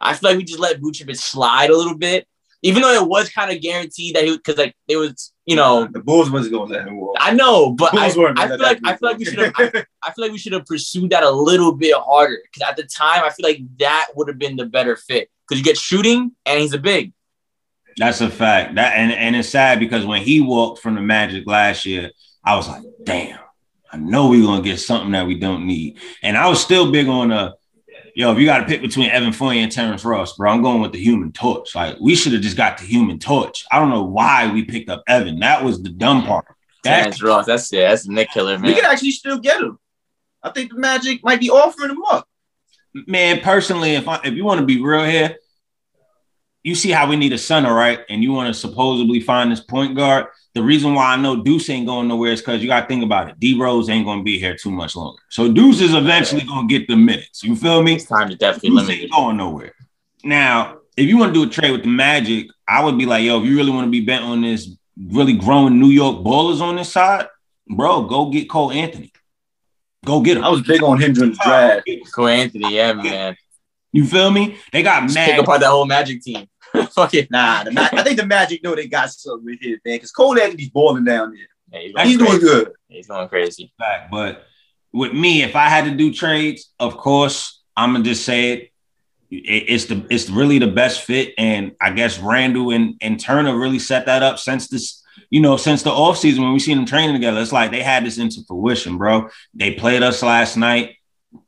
[0.00, 2.26] I feel like we just let Vucevic slide a little bit
[2.62, 5.88] even though it was kind of guaranteed that he because like it was you know
[5.90, 7.16] the Bulls wasn't going to let him walk.
[7.18, 10.12] I know, but I, I, feel like I feel like we should have I, I,
[10.12, 13.24] feel like we should have pursued that a little bit harder because at the time
[13.24, 16.60] I feel like that would have been the better fit because you get shooting and
[16.60, 17.12] he's a big.
[17.96, 18.76] That's a fact.
[18.76, 22.10] That and and it's sad because when he walked from the Magic last year,
[22.44, 23.38] I was like, damn.
[23.92, 25.98] I know we're gonna get something that we don't need.
[26.22, 27.52] And I was still big on uh
[28.14, 30.80] yo, if you got to pick between Evan Fournier and Terrence Ross, bro, I'm going
[30.80, 31.74] with the human torch.
[31.74, 33.64] Like, we should have just got the human torch.
[33.70, 35.40] I don't know why we picked up Evan.
[35.40, 36.46] That was the dumb part.
[36.82, 38.68] Terrence Ross, that's yeah, that's Knick Killer, man.
[38.68, 39.78] We can actually still get him.
[40.42, 42.26] I think the Magic might be offering him up.
[43.06, 45.36] Man, personally, if I, if you want to be real here,
[46.62, 48.00] you see how we need a center, right?
[48.08, 51.70] And you want to supposedly find this point guard the reason why I know Deuce
[51.70, 53.38] ain't going nowhere is because you got to think about it.
[53.38, 55.20] D Rose ain't going to be here too much longer.
[55.28, 57.44] So Deuce is eventually going to get the minutes.
[57.44, 57.94] You feel me?
[57.94, 59.74] It's time to definitely Deuce limit ain't going nowhere.
[60.24, 63.22] Now, if you want to do a trade with the Magic, I would be like,
[63.22, 64.68] yo, if you really want to be bent on this
[65.00, 67.26] really growing New York ballers on this side,
[67.68, 69.12] bro, go get Cole Anthony.
[70.04, 70.44] Go get him.
[70.44, 71.88] I was big on him during the draft.
[72.12, 73.36] Cole Anthony, yeah, man.
[73.92, 74.58] You feel me?
[74.72, 75.30] They got mad.
[75.30, 76.46] Pick apart that whole Magic team.
[76.90, 77.30] Fuck it.
[77.30, 80.38] Nah, the, I think the Magic know they got something with his man, because Cole
[80.38, 81.82] Anthony's balling down there.
[81.82, 82.72] Yeah, he's, he's doing good.
[82.88, 83.72] He's going crazy.
[83.78, 84.44] Back, but
[84.92, 88.66] with me, if I had to do trades, of course, I'm gonna just say it.
[89.30, 93.78] It's the it's really the best fit, and I guess Randle and, and Turner really
[93.78, 97.14] set that up since this, you know, since the offseason when we seen them training
[97.14, 97.40] together.
[97.40, 99.28] It's like they had this into fruition, bro.
[99.54, 100.96] They played us last night.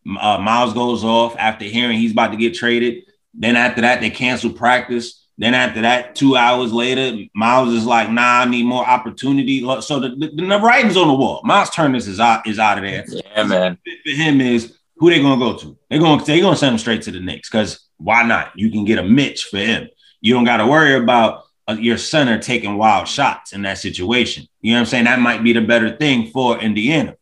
[0.07, 3.05] Uh, Miles goes off after hearing he's about to get traded.
[3.35, 5.27] Then after that, they cancel practice.
[5.39, 10.01] Then after that, two hours later, Miles is like, "Nah, I need more opportunity." So
[10.01, 11.41] the, the, the writing's on the wall.
[11.45, 13.05] Miles Turner is out is out of there.
[13.09, 13.79] Yeah, man.
[14.05, 15.77] For him is who they gonna go to?
[15.89, 18.53] They're gonna they gonna send him straight to the Knicks because why not?
[18.57, 19.89] You can get a Mitch for him.
[20.21, 24.47] You don't got to worry about uh, your center taking wild shots in that situation.
[24.61, 25.05] You know what I'm saying?
[25.05, 27.17] That might be the better thing for Indiana.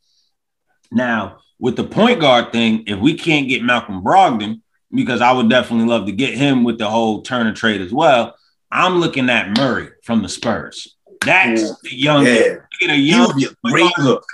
[0.91, 5.49] Now with the point guard thing, if we can't get Malcolm Brogdon, because I would
[5.49, 8.35] definitely love to get him with the whole Turner trade as well.
[8.73, 10.97] I'm looking at Murray from the Spurs.
[11.25, 11.73] That's yeah.
[11.83, 12.27] the young.
[12.27, 12.55] Yeah.
[12.81, 13.27] Get a young.
[13.29, 14.25] would be a great look.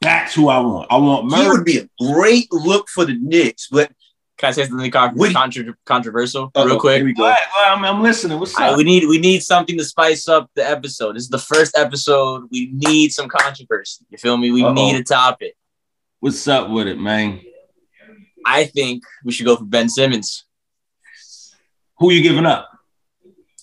[0.00, 0.88] That's who I want.
[0.90, 1.42] I want Murray.
[1.42, 3.90] He would be a great look for the Knicks, but
[4.38, 6.96] Can I say something con- What do you- contra- controversial Uh-oh, real quick?
[6.96, 7.28] Here we Go go.
[7.28, 8.38] ahead, go ahead, I'm, I'm listening.
[8.40, 8.76] What's I- up?
[8.76, 11.14] we need we need something to spice up the episode.
[11.16, 12.48] This is the first episode.
[12.50, 14.04] We need some controversy.
[14.10, 14.50] You feel me?
[14.50, 14.72] We Uh-oh.
[14.72, 15.54] need a topic.
[16.22, 17.40] What's up with it, man?
[18.46, 20.44] I think we should go for Ben Simmons.
[21.98, 22.70] Who you giving up?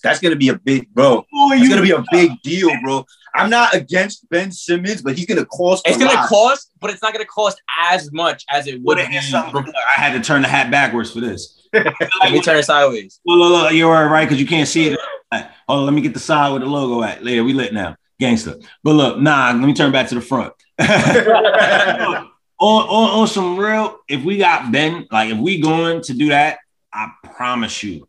[0.02, 1.24] That's gonna be a big bro.
[1.30, 3.06] Who are It's gonna be a big deal, bro.
[3.34, 5.88] I'm not against Ben Simmons, but he's gonna cost.
[5.88, 6.28] It's a gonna lot.
[6.28, 9.14] cost, but it's not gonna cost as much as it would Would be.
[9.14, 9.54] have.
[9.56, 11.66] I had to turn the hat backwards for this.
[11.72, 13.20] Let me turn it sideways.
[13.24, 15.00] Look, look, look, you're all right, because you can't see it.
[15.32, 17.24] Hold on, let me get the side with the logo at.
[17.24, 17.96] Later, we lit now.
[18.18, 18.56] Gangster.
[18.84, 20.52] But look, nah, let me turn back to the front.
[22.60, 26.28] on, on, on some real, if we got Ben, like if we going to do
[26.28, 26.58] that,
[26.92, 28.06] I promise you,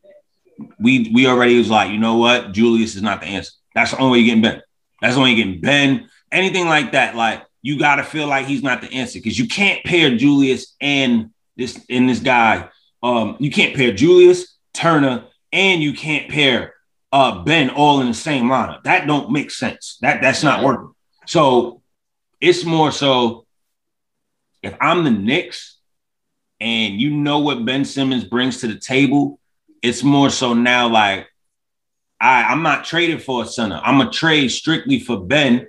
[0.77, 2.51] we we already was like, you know what?
[2.51, 3.53] Julius is not the answer.
[3.73, 4.61] That's the only way you're getting Ben.
[5.01, 6.09] That's the only you're getting Ben.
[6.31, 9.83] Anything like that, like you gotta feel like he's not the answer because you can't
[9.85, 12.69] pair Julius and this and this guy.
[13.01, 16.73] Um, you can't pair Julius, Turner, and you can't pair
[17.11, 18.83] uh Ben all in the same lineup.
[18.83, 19.97] That don't make sense.
[20.01, 20.93] That that's not working.
[21.25, 21.81] So
[22.41, 23.45] it's more so
[24.63, 25.77] if I'm the Knicks
[26.59, 29.39] and you know what Ben Simmons brings to the table,
[29.81, 31.27] it's more so now like
[32.19, 33.81] I, I'm not trading for a center.
[33.83, 35.67] I'm gonna trade strictly for Ben.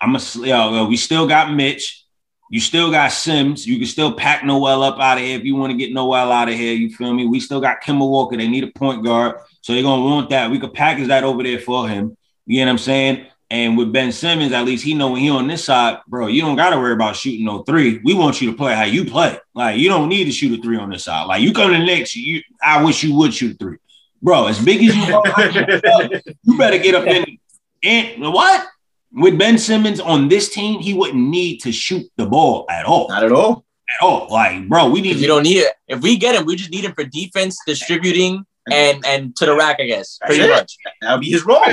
[0.00, 2.04] I'm a you know, we still got Mitch.
[2.50, 3.66] You still got Sims.
[3.66, 6.32] You can still pack Noel up out of here if you want to get Noel
[6.32, 6.74] out of here.
[6.74, 7.26] You feel me?
[7.26, 8.36] We still got Kemba Walker.
[8.36, 9.36] They need a point guard.
[9.62, 10.50] So they're gonna want that.
[10.50, 12.16] We could package that over there for him.
[12.44, 13.26] You know what I'm saying?
[13.50, 16.40] And with Ben Simmons, at least he know when he on this side, bro, you
[16.40, 18.00] don't gotta worry about shooting no three.
[18.04, 19.38] We want you to play how you play.
[19.54, 21.24] Like you don't need to shoot a three on this side.
[21.24, 23.78] Like you come to the next, you I wish you would shoot a three.
[24.22, 27.38] Bro, as big as you are, you better get up in
[27.82, 28.66] and what?
[29.12, 33.08] With Ben Simmons on this team, he wouldn't need to shoot the ball at all.
[33.08, 33.64] Not at all.
[33.88, 34.28] At all.
[34.30, 36.84] Like, bro, we need you don't need it, if we get him, we just need
[36.84, 40.20] him for defense, distributing, and and to the rack, I guess.
[40.24, 40.76] Pretty much.
[41.00, 41.64] That'll be his role.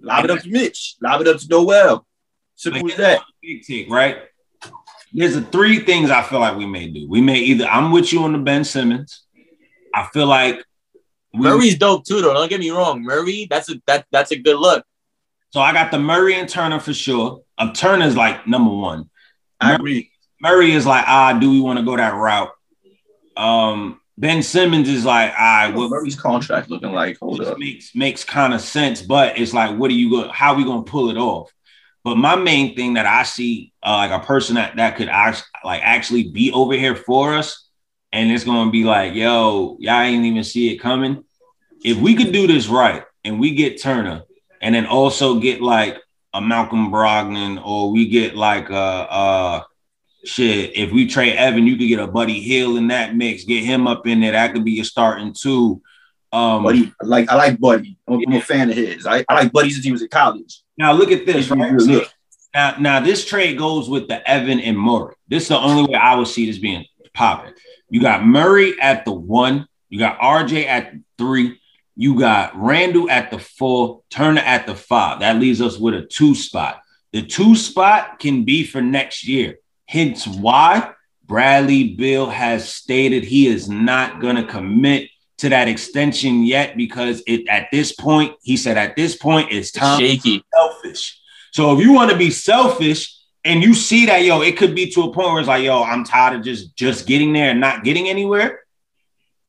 [0.00, 0.96] Lob it up to Mitch.
[1.00, 2.06] Lob it up to Noel.
[2.56, 3.22] Simple as that.
[3.42, 4.18] big take, right?
[5.12, 7.08] There's a three things I feel like we may do.
[7.08, 9.22] We may either I'm with you on the Ben Simmons.
[9.94, 10.62] I feel like
[11.32, 12.34] we, Murray's dope too, though.
[12.34, 13.02] Don't get me wrong.
[13.02, 14.84] Murray, that's a that that's a good look.
[15.50, 17.42] so I got the Murray and Turner for sure.
[17.56, 19.08] Um, Turner's like number one.
[19.60, 20.10] I agree.
[20.40, 22.50] Murray is like, ah, do we want to go that route?
[23.36, 27.18] Um, Ben Simmons is like, ah, What what Murray's contract looking like?
[27.20, 27.56] Hold up.
[27.56, 30.30] makes makes kind of sense, but it's like, what are you going?
[30.30, 31.52] How are we going to pull it off?
[32.02, 35.44] But my main thing that I see, uh, like a person that that could act,
[35.62, 37.68] like actually be over here for us,
[38.12, 41.22] and it's going to be like, yo, y'all ain't even see it coming.
[41.84, 44.24] If we could do this right, and we get Turner,
[44.60, 45.96] and then also get like
[46.34, 49.62] a Malcolm Brogdon, or we get like a, uh
[50.24, 50.76] shit.
[50.76, 53.86] If we trade Evan, you could get a Buddy Hield in that mix, get him
[53.86, 54.32] up in there.
[54.32, 55.82] That could be your starting two.
[56.32, 57.98] Um, Buddy, I like I like Buddy.
[58.06, 59.06] I'm, I'm a fan of his.
[59.06, 60.62] I, I like Buddy since he was in college.
[60.76, 61.72] Now look at this, right?
[61.72, 62.08] look.
[62.54, 65.14] Now, now this trade goes with the Evan and Murray.
[65.28, 67.54] This is the only way I would see this being popping.
[67.90, 71.60] You got Murray at the one, you got RJ at three,
[71.96, 75.20] you got Randle at the four, Turner at the five.
[75.20, 76.80] That leaves us with a two spot.
[77.12, 79.58] The two spot can be for next year.
[79.88, 80.92] Hence why
[81.24, 87.22] Bradley Beal has stated he is not going to commit to that extension yet because
[87.26, 90.44] it at this point, he said at this point it's time Shaky.
[90.54, 91.18] selfish.
[91.52, 94.90] So if you want to be selfish and you see that, yo, it could be
[94.90, 97.60] to a point where it's like, yo, I'm tired of just just getting there and
[97.60, 98.60] not getting anywhere,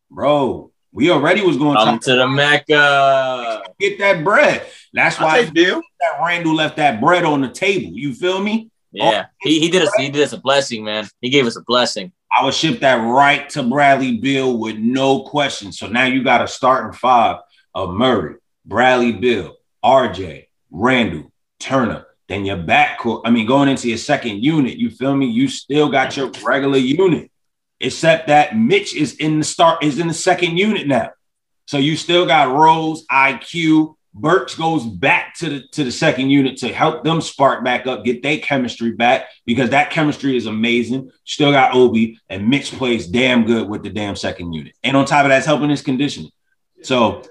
[0.10, 0.72] bro.
[0.92, 3.64] We already was going Come to to the Mecca.
[3.80, 4.66] get that bread.
[4.94, 5.82] That's I why take Beal.
[6.02, 7.92] that Randle left that bread on the table.
[7.94, 8.72] You feel me?
[8.92, 11.08] Yeah, he, he did us he did us a blessing, man.
[11.22, 12.12] He gave us a blessing.
[12.32, 15.72] I would ship that right to Bradley Beal with no question.
[15.72, 17.38] So now you got a starting five
[17.74, 22.06] of Murray, Bradley Beal, RJ, Randle, Turner.
[22.28, 23.22] Then your backcourt.
[23.26, 25.26] I mean, going into your second unit, you feel me?
[25.26, 27.32] You still got your regular unit,
[27.80, 31.10] except that Mitch is in the start, is in the second unit now.
[31.66, 33.96] So you still got Rose, IQ.
[34.14, 38.04] Burks goes back to the to the second unit to help them spark back up,
[38.04, 41.12] get their chemistry back because that chemistry is amazing.
[41.26, 45.06] Still got Obi and Mitch plays damn good with the damn second unit, and on
[45.06, 46.32] top of that, it's helping his conditioning.
[46.82, 47.24] So,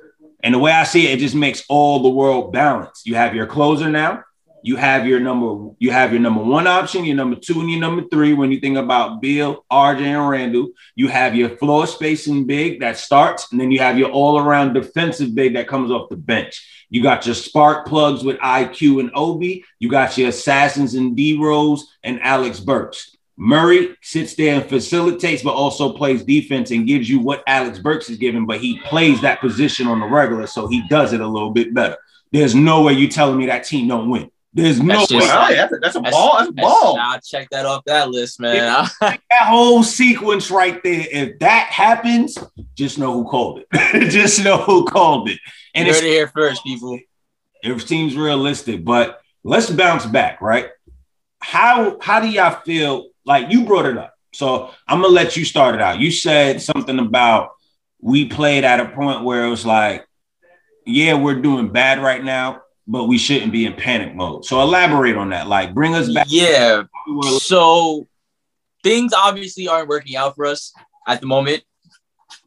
[0.43, 3.03] and the way I see it, it just makes all the world balance.
[3.05, 4.23] You have your closer now.
[4.63, 5.75] You have your number.
[5.79, 8.35] You have your number one option, your number two, and your number three.
[8.35, 12.97] When you think about Beal, RJ, and Randle, you have your floor spacing big that
[12.97, 16.87] starts, and then you have your all-around defensive big that comes off the bench.
[16.91, 19.65] You got your spark plugs with IQ and Obi.
[19.79, 23.17] You got your assassins and D Rose and Alec Burks.
[23.37, 28.11] Murray sits there and facilitates, but also plays defense and gives you what Alec Burks
[28.11, 31.27] is giving, but he plays that position on the regular, so he does it a
[31.27, 31.97] little bit better.
[32.33, 34.31] There's no way you're telling me that team don't win.
[34.63, 35.19] There's no That's way.
[35.21, 36.37] just- Oh, yeah, that's, a, that's a That's- ball.
[36.39, 36.99] That's a ball.
[37.01, 38.89] I'll check that off that list, man.
[39.01, 42.37] that whole sequence right there, if that happens,
[42.75, 44.11] just know who called it.
[44.11, 45.39] just know who called it.
[45.77, 46.99] and And you it's, heard it here first, people.
[47.63, 50.71] it seems realistic, but let's bounce back, right?
[51.41, 53.11] How how do y'all feel?
[53.25, 54.15] Like you brought it up.
[54.33, 56.01] So I'm gonna let you start it out.
[56.01, 57.51] You said something about
[58.01, 60.05] we played at a point where it was like,
[60.85, 64.47] yeah, we're doing bad right now, but we shouldn't be in panic mode.
[64.47, 65.47] So elaborate on that.
[65.47, 66.27] Like bring us back.
[66.29, 66.85] Yeah.
[67.39, 68.09] So
[68.83, 70.73] things obviously aren't working out for us
[71.07, 71.63] at the moment.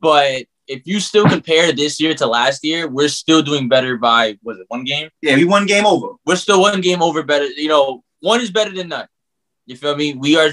[0.01, 4.37] But if you still compare this year to last year, we're still doing better by
[4.43, 5.09] was it one game?
[5.21, 6.15] Yeah, we won game over.
[6.25, 7.45] We're still one game over better.
[7.45, 9.07] You know, one is better than none.
[9.67, 10.15] You feel me?
[10.15, 10.49] We are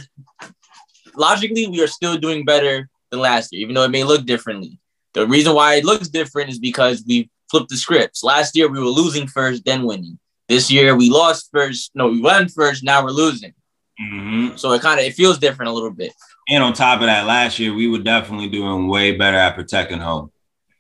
[1.15, 4.79] logically we are still doing better than last year, even though it may look differently.
[5.15, 8.23] The reason why it looks different is because we flipped the scripts.
[8.23, 10.19] Last year we were losing first, then winning.
[10.49, 11.91] This year we lost first.
[11.95, 12.83] No, we won first.
[12.83, 13.53] Now we're losing.
[14.01, 14.59] Mhm.
[14.59, 16.13] So it kind of it feels different a little bit.
[16.49, 19.99] And on top of that, last year we were definitely doing way better at protecting
[20.01, 20.31] home.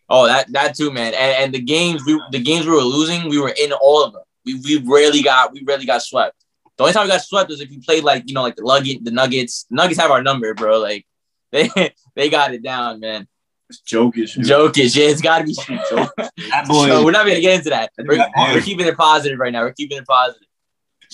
[0.08, 1.12] Oh, that that too, man.
[1.14, 4.12] And, and the games we the games we were losing, we were in all of
[4.12, 4.22] them.
[4.46, 6.34] We we rarely got we rarely got swept.
[6.76, 8.62] The only time we got swept was if you played like you know like the
[8.62, 9.66] Nugget the Nuggets.
[9.68, 10.78] The Nuggets have our number, bro.
[10.78, 11.04] Like
[11.52, 11.68] they
[12.14, 13.26] they got it down, man.
[13.68, 14.34] It's Jokic.
[14.34, 14.46] dude.
[14.46, 15.80] Jokic, yeah, it's got to be street.
[16.16, 17.90] That boy, So we're not gonna get into that.
[17.98, 18.54] We're, Yeah.
[18.54, 19.62] we're keeping it positive right now.
[19.62, 20.46] We're keeping it positive.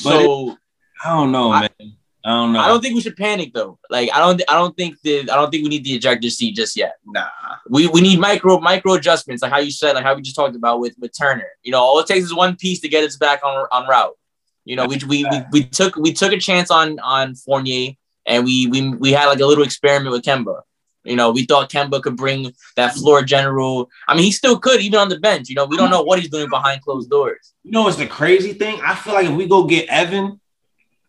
[0.04, 0.56] But So
[1.04, 1.96] I don't know, I- man.
[2.26, 2.60] I don't know.
[2.60, 3.78] I don't think we should panic though.
[3.90, 6.56] Like I don't I don't think the I don't think we need the ejector seat
[6.56, 6.94] just yet.
[7.04, 7.26] Nah.
[7.68, 10.56] we we need micro micro adjustments, like how you said, like how we just talked
[10.56, 11.44] about with with Turner.
[11.62, 14.16] You know, all it takes is one piece to get us back on on route.
[14.64, 17.92] You know, we we we, we took we took a chance on on Fournier,
[18.24, 20.62] and we we we had like a little experiment with Kemba.
[21.04, 23.90] You know, we thought Kemba could bring that floor general.
[24.08, 25.48] I mean, he still could, even on the bench.
[25.48, 27.52] You know, we don't know what he's doing behind closed doors.
[27.62, 28.80] You know what's the crazy thing?
[28.82, 30.40] I feel like if we go get Evan,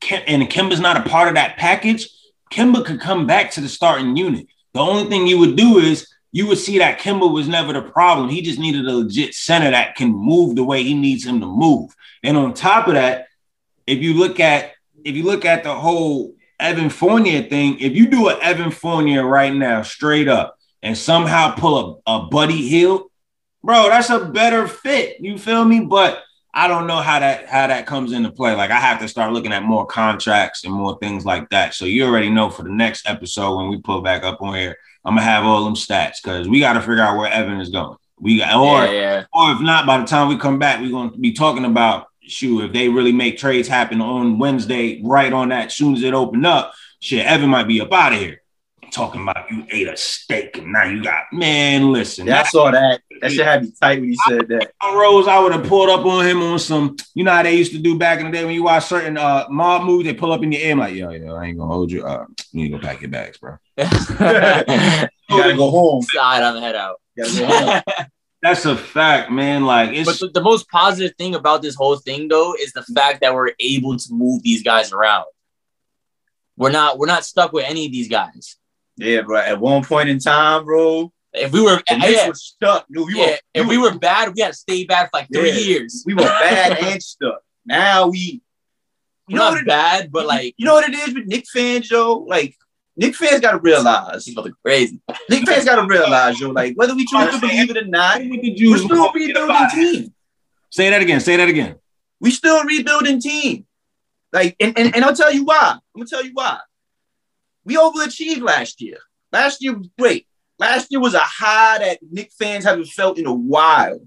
[0.01, 2.09] Kem- and Kemba's not a part of that package,
[2.51, 4.47] Kemba could come back to the starting unit.
[4.73, 7.81] The only thing you would do is you would see that Kemba was never the
[7.81, 8.29] problem.
[8.29, 11.45] He just needed a legit center that can move the way he needs him to
[11.45, 11.95] move.
[12.23, 13.27] And on top of that,
[13.87, 14.73] if you look at
[15.05, 19.25] if you look at the whole Evan Fournier thing, if you do an Evan Fournier
[19.25, 23.09] right now, straight up, and somehow pull a, a Buddy Hield,
[23.63, 25.19] bro, that's a better fit.
[25.19, 25.81] You feel me?
[25.81, 28.55] But I don't know how that how that comes into play.
[28.55, 31.73] Like I have to start looking at more contracts and more things like that.
[31.73, 34.77] So you already know for the next episode when we pull back up on here,
[35.03, 37.69] I'm gonna have all them stats because we got to figure out where Evan is
[37.69, 37.97] going.
[38.17, 39.23] We got or yeah, yeah.
[39.33, 42.07] or if not, by the time we come back, we're going to be talking about
[42.27, 45.71] shoot if they really make trades happen on Wednesday, right on that.
[45.71, 48.41] Soon as it opened up, shit, Evan might be up out of here.
[48.91, 51.91] Talking about you ate a steak and now you got man.
[51.91, 53.01] Listen, Yeah, I saw that.
[53.19, 54.71] That shit had me tight when you said that.
[54.83, 55.27] Rose.
[55.27, 56.95] I would have pulled up on him on some.
[57.13, 59.17] You know how they used to do back in the day when you watch certain
[59.17, 60.05] uh mob movies.
[60.07, 62.05] They pull up in your ear I'm like, yo, yo, I ain't gonna hold you.
[62.05, 63.57] Uh, you need to go pack your bags, bro.
[65.29, 66.03] You gotta go home.
[66.03, 67.01] Side on the head out.
[68.45, 68.75] You gotta go home.
[68.75, 69.65] That's a fact, man.
[69.65, 72.83] Like it's But the, the most positive thing about this whole thing, though, is the
[72.83, 75.25] fact that we're able to move these guys around.
[76.57, 78.57] We're not we're not stuck with any of these guys.
[78.97, 79.39] Yeah, bro.
[79.39, 82.85] At one point in time, bro, If we were the Knicks yeah, were stuck.
[82.91, 85.27] Dude, we yeah, were, if we were bad, we had to stay bad for like
[85.33, 85.57] three Yeah.
[85.57, 86.03] years.
[86.05, 87.41] we were bad and stuck.
[87.65, 88.41] Now we, you
[89.29, 91.45] We're know not what it, bad, but like you know what it is with Knick
[91.53, 92.19] fans, yo.
[92.19, 92.55] Like
[92.97, 94.25] Knick fans got to realize.
[94.25, 94.99] he's about crazy.
[95.29, 96.49] Knick fans got to realize, yo.
[96.51, 99.11] Like whether we choose to believe it or not, What did we're you still a
[99.13, 100.13] rebuilding team.
[100.69, 101.19] say that again?
[101.19, 101.75] Say that again.
[102.21, 103.65] We still a rebuilding team.
[104.31, 105.73] Like, and, and, and I'll tell you why.
[105.75, 106.59] I'm gonna tell you why.
[107.65, 108.97] We overachieved last year.
[109.31, 110.27] Last year was great.
[110.57, 113.99] Last year was a high that Knick fans haven't felt in a while.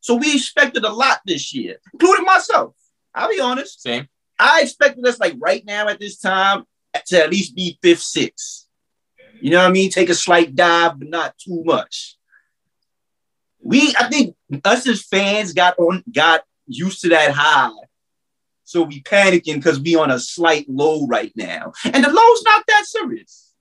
[0.00, 2.74] So we expected a lot this year, including myself.
[3.14, 3.82] I'll be honest.
[3.82, 4.06] Same.
[4.38, 6.64] I expected us like right now at this time
[7.06, 8.66] to at least be fifth, sixth.
[9.40, 9.90] You know what I mean?
[9.90, 12.16] Take a slight dive, but not too much.
[13.60, 14.34] We, I think
[14.64, 17.70] us as fans got on, got used to that high.
[18.64, 21.72] So we panicking because we on a slight low right now.
[21.84, 23.52] And the low's not that serious.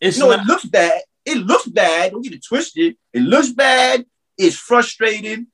[0.00, 1.00] It's You know, not, it looks bad.
[1.24, 2.12] It looks bad.
[2.12, 2.96] Don't get it twisted.
[3.12, 4.06] It looks bad.
[4.38, 5.48] It's frustrating.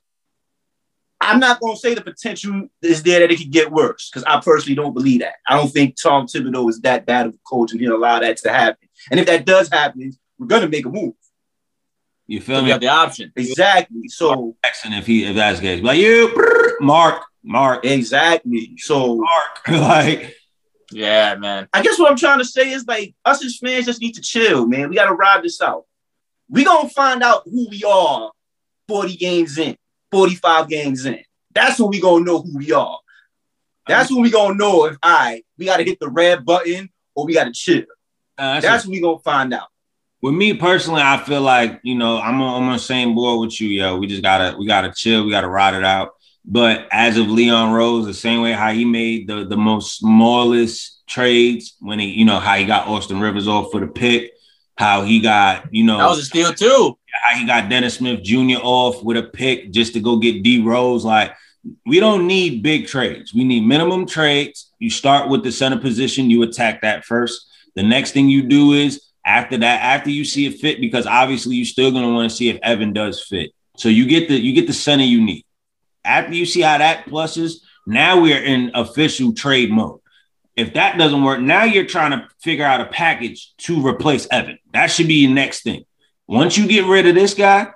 [1.27, 4.25] I'm not going to say the potential is there that it could get worse because
[4.25, 5.35] I personally don't believe that.
[5.49, 8.37] I don't think Tom Thibodeau is that bad of a coach and he'll allow that
[8.39, 8.89] to happen.
[9.11, 11.15] And if that does happen, we're going to make a move.
[12.27, 12.71] you So feel we me?
[12.71, 13.33] have the option.
[13.37, 14.09] Exactly.
[14.09, 18.75] So, Jackson, if he if that's the case, like you, Mark, Mark, exactly.
[18.79, 20.35] So, Mark, like
[20.91, 21.69] Yeah, man.
[21.73, 24.21] I guess what I'm trying to say is like us as fans just need to
[24.23, 24.89] chill, man.
[24.89, 25.85] We gotta ride this out.
[26.49, 28.31] We gonna find out who we are
[28.89, 29.77] 40 games in,
[30.15, 31.19] 45 games in.
[31.53, 32.99] That's when we gonna know who we are.
[33.89, 37.35] That's when we gonna know if I we gotta hit the red button or we
[37.35, 37.83] gotta chill.
[38.39, 39.69] Uh, that's That's when we gonna find out.
[40.23, 43.41] with me personally, I feel like you know I'm on, I'm on the same board
[43.41, 43.97] with you, yo.
[43.97, 46.13] We just gotta we gotta chill, we gotta ride it out.
[46.45, 51.03] But as of Leon Rose, the same way how he made the the most smallest
[51.09, 54.33] trades when he you know how he got Austin Rivers off for the pick,
[54.77, 56.99] how he got you know That was a steal too.
[57.13, 58.59] how he got Dennis Smith Jr.
[58.63, 61.05] off with a pick just to go get D Rose.
[61.05, 61.33] Like,
[61.87, 63.33] we don't need big trades.
[63.33, 64.73] We need minimum trades.
[64.79, 67.47] You start with the center position, you attack that first.
[67.75, 71.57] The next thing you do is after that, after you see it fit, because obviously
[71.57, 73.53] you're still gonna want to see if Evan does fit.
[73.77, 75.45] So you get the you get the center you need.
[76.05, 77.55] After you see how that pluses,
[77.87, 80.01] now we're in official trade mode.
[80.57, 84.59] If that doesn't work, now you're trying to figure out a package to replace Evan.
[84.73, 85.85] That should be your next thing.
[86.27, 87.69] Once you get rid of this guy,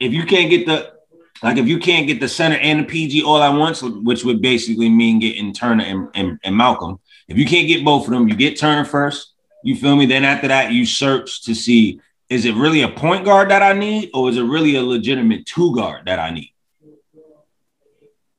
[0.00, 0.96] if you can't get the
[1.42, 4.40] like if you can't get the center and the PG all at once, which would
[4.40, 6.98] basically mean getting Turner and, and, and Malcolm,
[7.28, 9.34] if you can't get both of them, you get Turner first.
[9.62, 10.06] You feel me?
[10.06, 13.72] Then after that, you search to see is it really a point guard that I
[13.72, 16.52] need, or is it really a legitimate two guard that I need?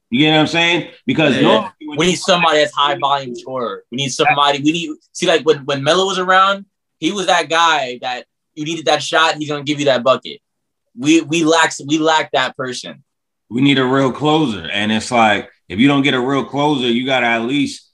[0.10, 0.92] You get what I'm saying?
[1.06, 1.42] Because Yeah.
[1.42, 3.84] normally We need somebody that's high volume scorer.
[3.92, 4.62] We need somebody.
[4.62, 6.66] We need see like when when Melo was around,
[7.00, 9.36] he was that guy that you needed that shot.
[9.36, 10.40] He's gonna give you that bucket.
[10.98, 13.04] We we lack we lack that person.
[13.50, 14.70] we need a real closer.
[14.72, 17.92] And it's like, if you don't get a real closer, you got to at least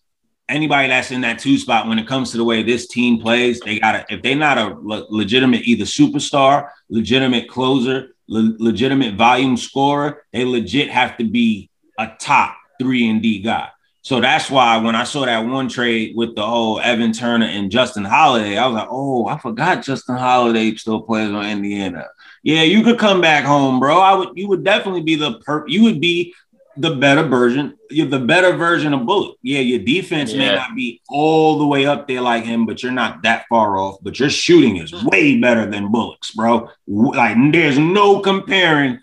[0.50, 3.60] anybody that's in that two spot when it comes to the way this team plays,
[3.60, 9.14] they got to, if they're not a le- legitimate either superstar, legitimate closer, le- legitimate
[9.16, 13.70] volume scorer, they legit have to be a top three and D guy.
[14.04, 17.72] So that's why when I saw that one trade with the whole Evan Turner and
[17.72, 22.08] Justin Holiday, I was like, oh, I forgot Justin Holiday still plays on Indiana.
[22.44, 23.98] Yeah, you could come back home, bro.
[23.98, 24.30] I would.
[24.36, 25.66] You would definitely be the per.
[25.68, 26.36] You would be
[26.76, 27.78] the better version.
[27.90, 29.38] You're the better version of Bullock.
[29.42, 32.92] Yeah, your defense may not be all the way up there like him, but you're
[32.92, 34.00] not that far off.
[34.02, 35.08] But your shooting is hmm.
[35.08, 36.70] way better than Bullock's, bro.
[36.88, 39.00] Like there's no comparing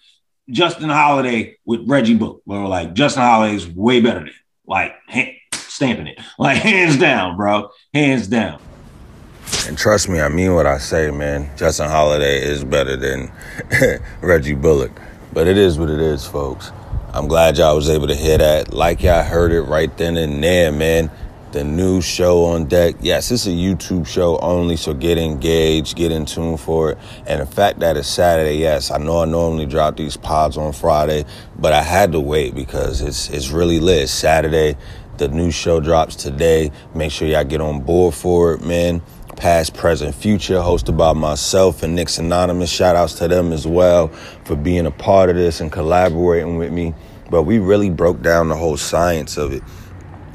[0.51, 2.69] Justin Holiday with Reggie Bullock, bro.
[2.69, 4.35] Like Justin Holiday is way better than
[4.67, 4.95] like
[5.53, 8.61] stamping it, like hands down, bro, hands down.
[9.67, 11.51] And trust me, I mean what I say, man.
[11.57, 13.31] Justin Holiday is better than
[14.21, 14.93] Reggie Bullock.
[15.33, 16.73] But it is what it is, folks.
[17.13, 18.73] I'm glad y'all was able to hear that.
[18.73, 21.11] Like y'all heard it right then and there, man.
[21.53, 22.95] The new show on deck.
[23.01, 26.99] Yes, it's a YouTube show only, so get engaged, get in tune for it.
[27.27, 30.73] And the fact that it's Saturday, yes, I know I normally drop these pods on
[30.73, 31.25] Friday,
[31.59, 34.03] but I had to wait because it's it's really lit.
[34.03, 34.77] It's Saturday.
[35.17, 36.71] The new show drops today.
[36.95, 39.03] Make sure y'all get on board for it, man
[39.41, 42.71] past, present, future, hosted by myself and Knicks Anonymous.
[42.71, 44.09] Shout outs to them as well
[44.45, 46.95] for being a part of this and collaborating with me.
[47.31, 49.63] But we really broke down the whole science of it.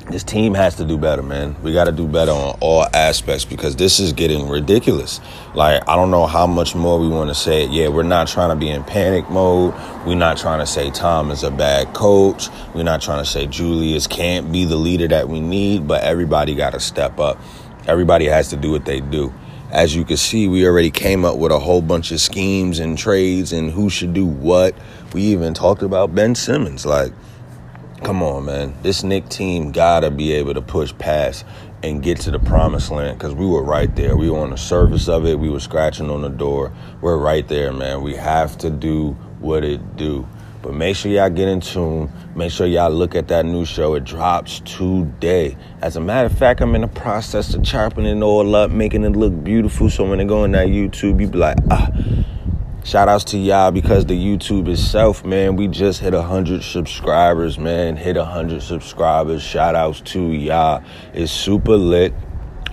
[0.10, 1.56] This team has to do better, man.
[1.64, 5.20] We got to do better on all aspects because this is getting ridiculous.
[5.56, 7.66] Like, I don't know how much more we want to say.
[7.66, 9.74] Yeah, we're not trying to be in panic mode.
[10.06, 12.50] We're not trying to say Tom is a bad coach.
[12.76, 16.54] We're not trying to say Julius can't be the leader that we need, but everybody
[16.54, 17.40] got to step up.
[17.88, 19.34] Everybody has to do what they do.
[19.72, 22.96] As you can see, we already came up with a whole bunch of schemes and
[22.96, 24.76] trades and who should do what.
[25.14, 26.86] We even talked about Ben Simmons.
[26.86, 27.12] Like,
[28.06, 28.72] come on, man.
[28.84, 31.44] This Knick team gotta be able to push past
[31.82, 34.16] and get to the promised land because we were right there.
[34.16, 35.40] We were on the surface of it.
[35.40, 36.72] We were scratching on the door.
[37.02, 38.04] We're right there, man.
[38.04, 40.28] We have to do what it do.
[40.62, 42.12] But make sure y'all get in tune.
[42.36, 43.96] Make sure y'all look at that new show.
[43.96, 45.58] It drops today.
[45.82, 49.04] As a matter of fact, I'm in the process of chopping it all up, making
[49.04, 49.90] it look beautiful.
[49.90, 51.90] So when it go on that YouTube, you be like, ah.
[52.86, 57.98] Shout outs to y'all because the YouTube itself, man, we just hit 100 subscribers, man.
[57.98, 59.42] Hit 100 subscribers.
[59.42, 60.84] Shout outs to y'all.
[61.12, 62.14] It's super lit.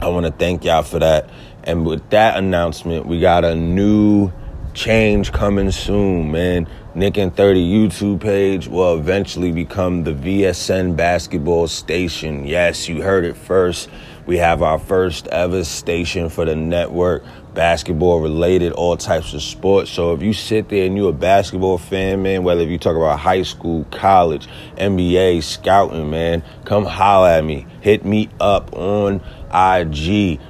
[0.03, 1.31] I want to thank y'all for that.
[1.65, 4.31] And with that announcement, we got a new
[4.75, 6.69] change coming soon, man.
[6.95, 12.47] Knick and 30 YouTube page will eventually become the VSN basketball station.
[12.47, 13.89] Yes, you heard it first.
[14.27, 17.25] We have our first ever station for the network,
[17.55, 19.91] basketball related, all types of sports.
[19.91, 22.97] So if you sit there and you're a basketball fan, man, whether if you talk
[22.97, 27.67] about high school, college, NBA, scouting, man, come holler at me.
[27.81, 29.21] Hit me up on
[29.53, 30.41] IG,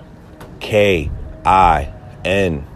[0.61, 1.11] K
[1.45, 1.93] I
[2.25, 2.67] N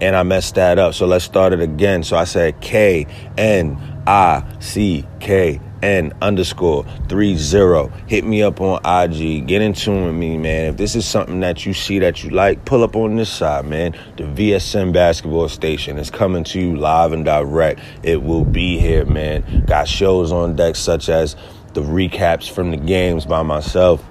[0.00, 0.94] and I messed that up.
[0.94, 2.02] So let's start it again.
[2.02, 7.88] So I said K N I C K N underscore three zero.
[8.06, 9.46] Hit me up on IG.
[9.46, 10.66] Get in tune with me, man.
[10.66, 13.66] If this is something that you see that you like, pull up on this side,
[13.66, 13.94] man.
[14.16, 17.80] The VSN basketball station is coming to you live and direct.
[18.02, 19.64] It will be here, man.
[19.66, 21.36] Got shows on deck such as
[21.74, 24.04] the recaps from the games by myself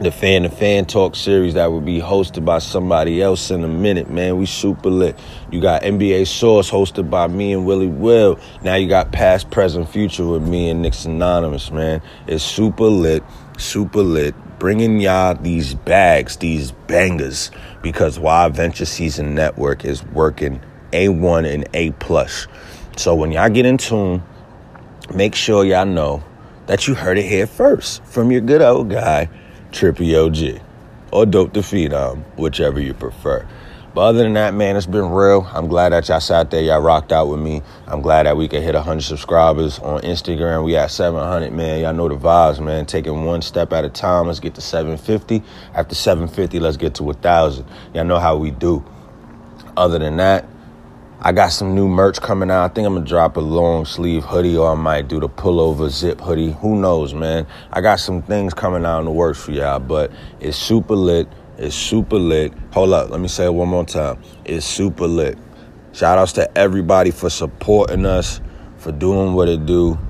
[0.00, 3.68] the fan to fan talk series that will be hosted by somebody else in a
[3.68, 4.36] minute, man.
[4.36, 5.18] We super lit.
[5.50, 8.38] You got NBA Source hosted by me and Willie Will.
[8.62, 12.02] Now you got Past, Present, Future with me and Knicks Anonymous, man.
[12.26, 13.22] It's super lit,
[13.58, 14.34] super lit.
[14.58, 17.50] Bringing y'all these bags, these bangers,
[17.82, 20.60] because Why Venture Season Network is working
[20.92, 22.46] A1 and A plus.
[22.96, 24.22] So when y'all get in tune,
[25.14, 26.22] make sure y'all know
[26.66, 29.28] that you heard it here first from your good old guy.
[29.72, 30.62] Trippy OG
[31.12, 33.46] or Dope the Phenom, um, whichever you prefer.
[33.94, 35.46] But other than that, man, it's been real.
[35.52, 37.60] I'm glad that y'all sat there, y'all rocked out with me.
[37.86, 40.64] I'm glad that we could hit 100 subscribers on Instagram.
[40.64, 41.80] We at 700, man.
[41.80, 42.86] Y'all know the vibes, man.
[42.86, 44.28] Taking one step at a time.
[44.28, 45.42] Let's get to 750.
[45.74, 47.66] After 750, let's get to 1,000.
[47.92, 48.82] Y'all know how we do.
[49.76, 50.46] Other than that,
[51.24, 52.68] I got some new merch coming out.
[52.68, 55.88] I think I'm gonna drop a long sleeve hoodie or I might do the pullover
[55.88, 56.50] zip hoodie.
[56.50, 57.46] Who knows, man?
[57.70, 60.10] I got some things coming out in the works for y'all, but
[60.40, 61.28] it's super lit.
[61.58, 62.52] It's super lit.
[62.72, 64.20] Hold up, let me say it one more time.
[64.44, 65.38] It's super lit.
[65.92, 68.40] Shout outs to everybody for supporting us,
[68.78, 70.00] for doing what it do.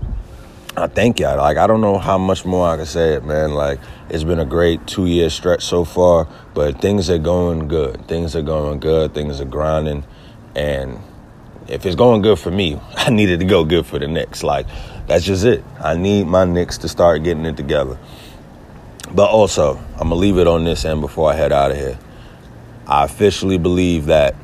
[0.79, 1.37] I thank y'all.
[1.37, 3.53] Like I don't know how much more I can say it, man.
[3.53, 8.09] Like it's been a great two year stretch so far, but things are going good.
[8.09, 9.13] Things are going good.
[9.13, 10.05] Things are grinding.
[10.55, 10.99] And
[11.69, 14.43] if it's going good for me, I needed to go good for the Knicks.
[14.43, 14.67] Like,
[15.07, 15.65] that's just it.
[15.81, 17.99] I need my Knicks to start getting it together.
[19.15, 21.77] But also, I'm going to leave it on this end before I head out of
[21.77, 21.99] here.
[22.87, 24.35] I officially believe that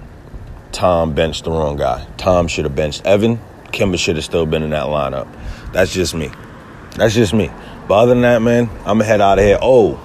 [0.72, 2.06] Tom benched the wrong guy.
[2.16, 3.40] Tom should have benched Evan.
[3.66, 5.28] Kemba should have still been in that lineup.
[5.72, 6.30] That's just me.
[6.96, 7.50] That's just me.
[7.86, 9.59] But other than that, man, I'm going to head out of here.
[9.61, 10.00] Oh,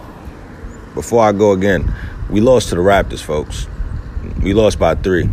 [0.94, 1.94] before I go again,
[2.30, 3.68] we lost to the Raptors, folks.
[4.42, 5.30] We lost by three.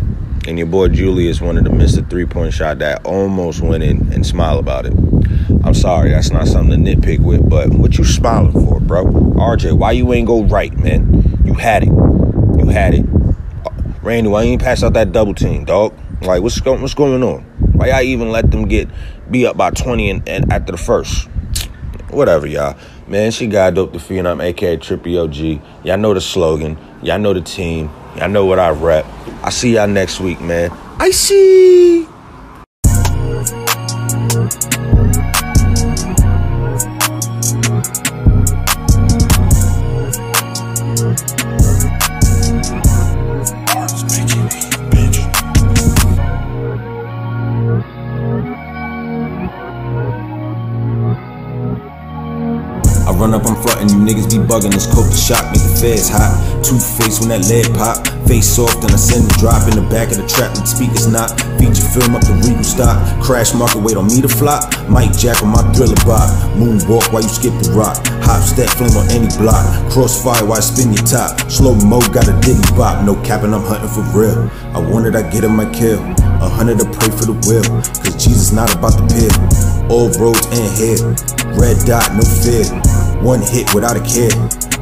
[0.47, 4.13] And your boy Julius wanted to miss a three point shot that almost went in
[4.13, 4.95] and smile about it.
[5.63, 9.05] I'm sorry, that's not something to nitpick with, but what you smiling for, bro?
[9.05, 11.41] RJ, why you ain't go right, man?
[11.45, 11.89] You had it.
[11.89, 13.05] You had it.
[13.67, 13.71] Uh,
[14.03, 15.95] Randy, why you ain't pass out that double team, dog?
[16.23, 16.81] Like, what's, going?
[16.81, 17.43] what's going on?
[17.75, 18.89] Why y'all even let them get
[19.31, 21.29] be up by 20 and, and after the first?
[22.09, 22.77] Whatever, y'all.
[23.07, 25.85] Man, she got dope the phenom, aka Trippy OG.
[25.85, 26.79] Y'all know the slogan.
[27.03, 27.91] Y'all know the team.
[28.21, 29.07] Y'all know what I rep.
[29.43, 30.71] I see y'all next week, man.
[30.99, 32.07] I see.
[53.07, 54.73] I run up, I'm frontin', you niggas be buggin'.
[54.73, 56.63] This coke to shock, make the feds hot.
[56.63, 58.10] Two face when that lead pop.
[58.31, 60.55] Face soft, then I send the drop in the back of the trap.
[60.55, 61.35] And speakers not.
[61.59, 62.95] Feature film up the regal stock.
[63.19, 64.71] Crash market, wait on me to flop.
[64.87, 66.31] Mike Jack on my thriller bot.
[66.55, 67.99] Moonwalk while you skip the rock.
[68.23, 69.67] Hop step flame on any block.
[69.91, 71.43] Crossfire while I spin your top.
[71.51, 73.03] Slow mo, got a diggy bop.
[73.03, 74.47] No capping, I'm hunting for real.
[74.71, 75.99] I wanted, I get him, my kill.
[76.39, 77.67] A hundred to pray for the will.
[77.99, 79.35] Cause Jesus not about the pill.
[79.91, 81.03] All roads end here.
[81.59, 82.63] Red dot, no fear.
[83.27, 84.31] One hit without a care.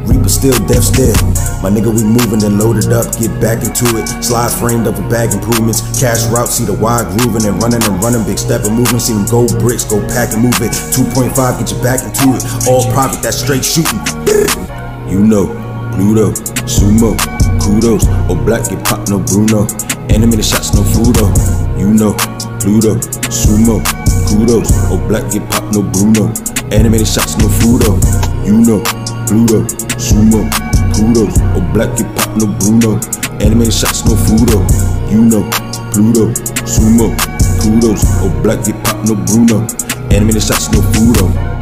[0.09, 1.13] Reaper still, death still.
[1.61, 4.09] My nigga, we moving and loaded up, get back into it.
[4.25, 5.85] Slide framed up with bag improvements.
[6.01, 8.25] Cash route, see the wide grooving and running and running.
[8.25, 10.73] Big step and moving, see them gold bricks, go pack and move it.
[10.97, 12.41] 2.5, get you back into it.
[12.65, 14.01] All private, that straight shooting.
[15.05, 15.53] You know,
[15.93, 16.33] Pluto,
[16.65, 17.13] Sumo,
[17.61, 18.09] kudos.
[18.33, 19.69] Or black, get pop, no Bruno.
[20.09, 21.29] Animated shots, no Fudo.
[21.77, 22.17] You know,
[22.65, 22.97] Pluto,
[23.29, 23.85] Sumo,
[24.25, 24.73] kudos.
[24.89, 26.33] Or black, get pop, no Bruno.
[26.73, 27.93] Animated shots, no Fudo.
[28.47, 28.81] You know,
[29.29, 29.63] Pluto,
[29.99, 30.49] Sumo,
[30.95, 31.37] kudos.
[31.55, 32.99] Or black, get pop, no Bruno.
[33.41, 34.65] Animated shots, no Fudo.
[35.13, 35.45] You know,
[35.93, 36.33] Pluto,
[36.65, 37.15] Sumo,
[37.61, 38.03] kudos.
[38.23, 39.67] Or black, get pop, no Bruno.
[40.11, 41.58] Animated shots, no Fudo.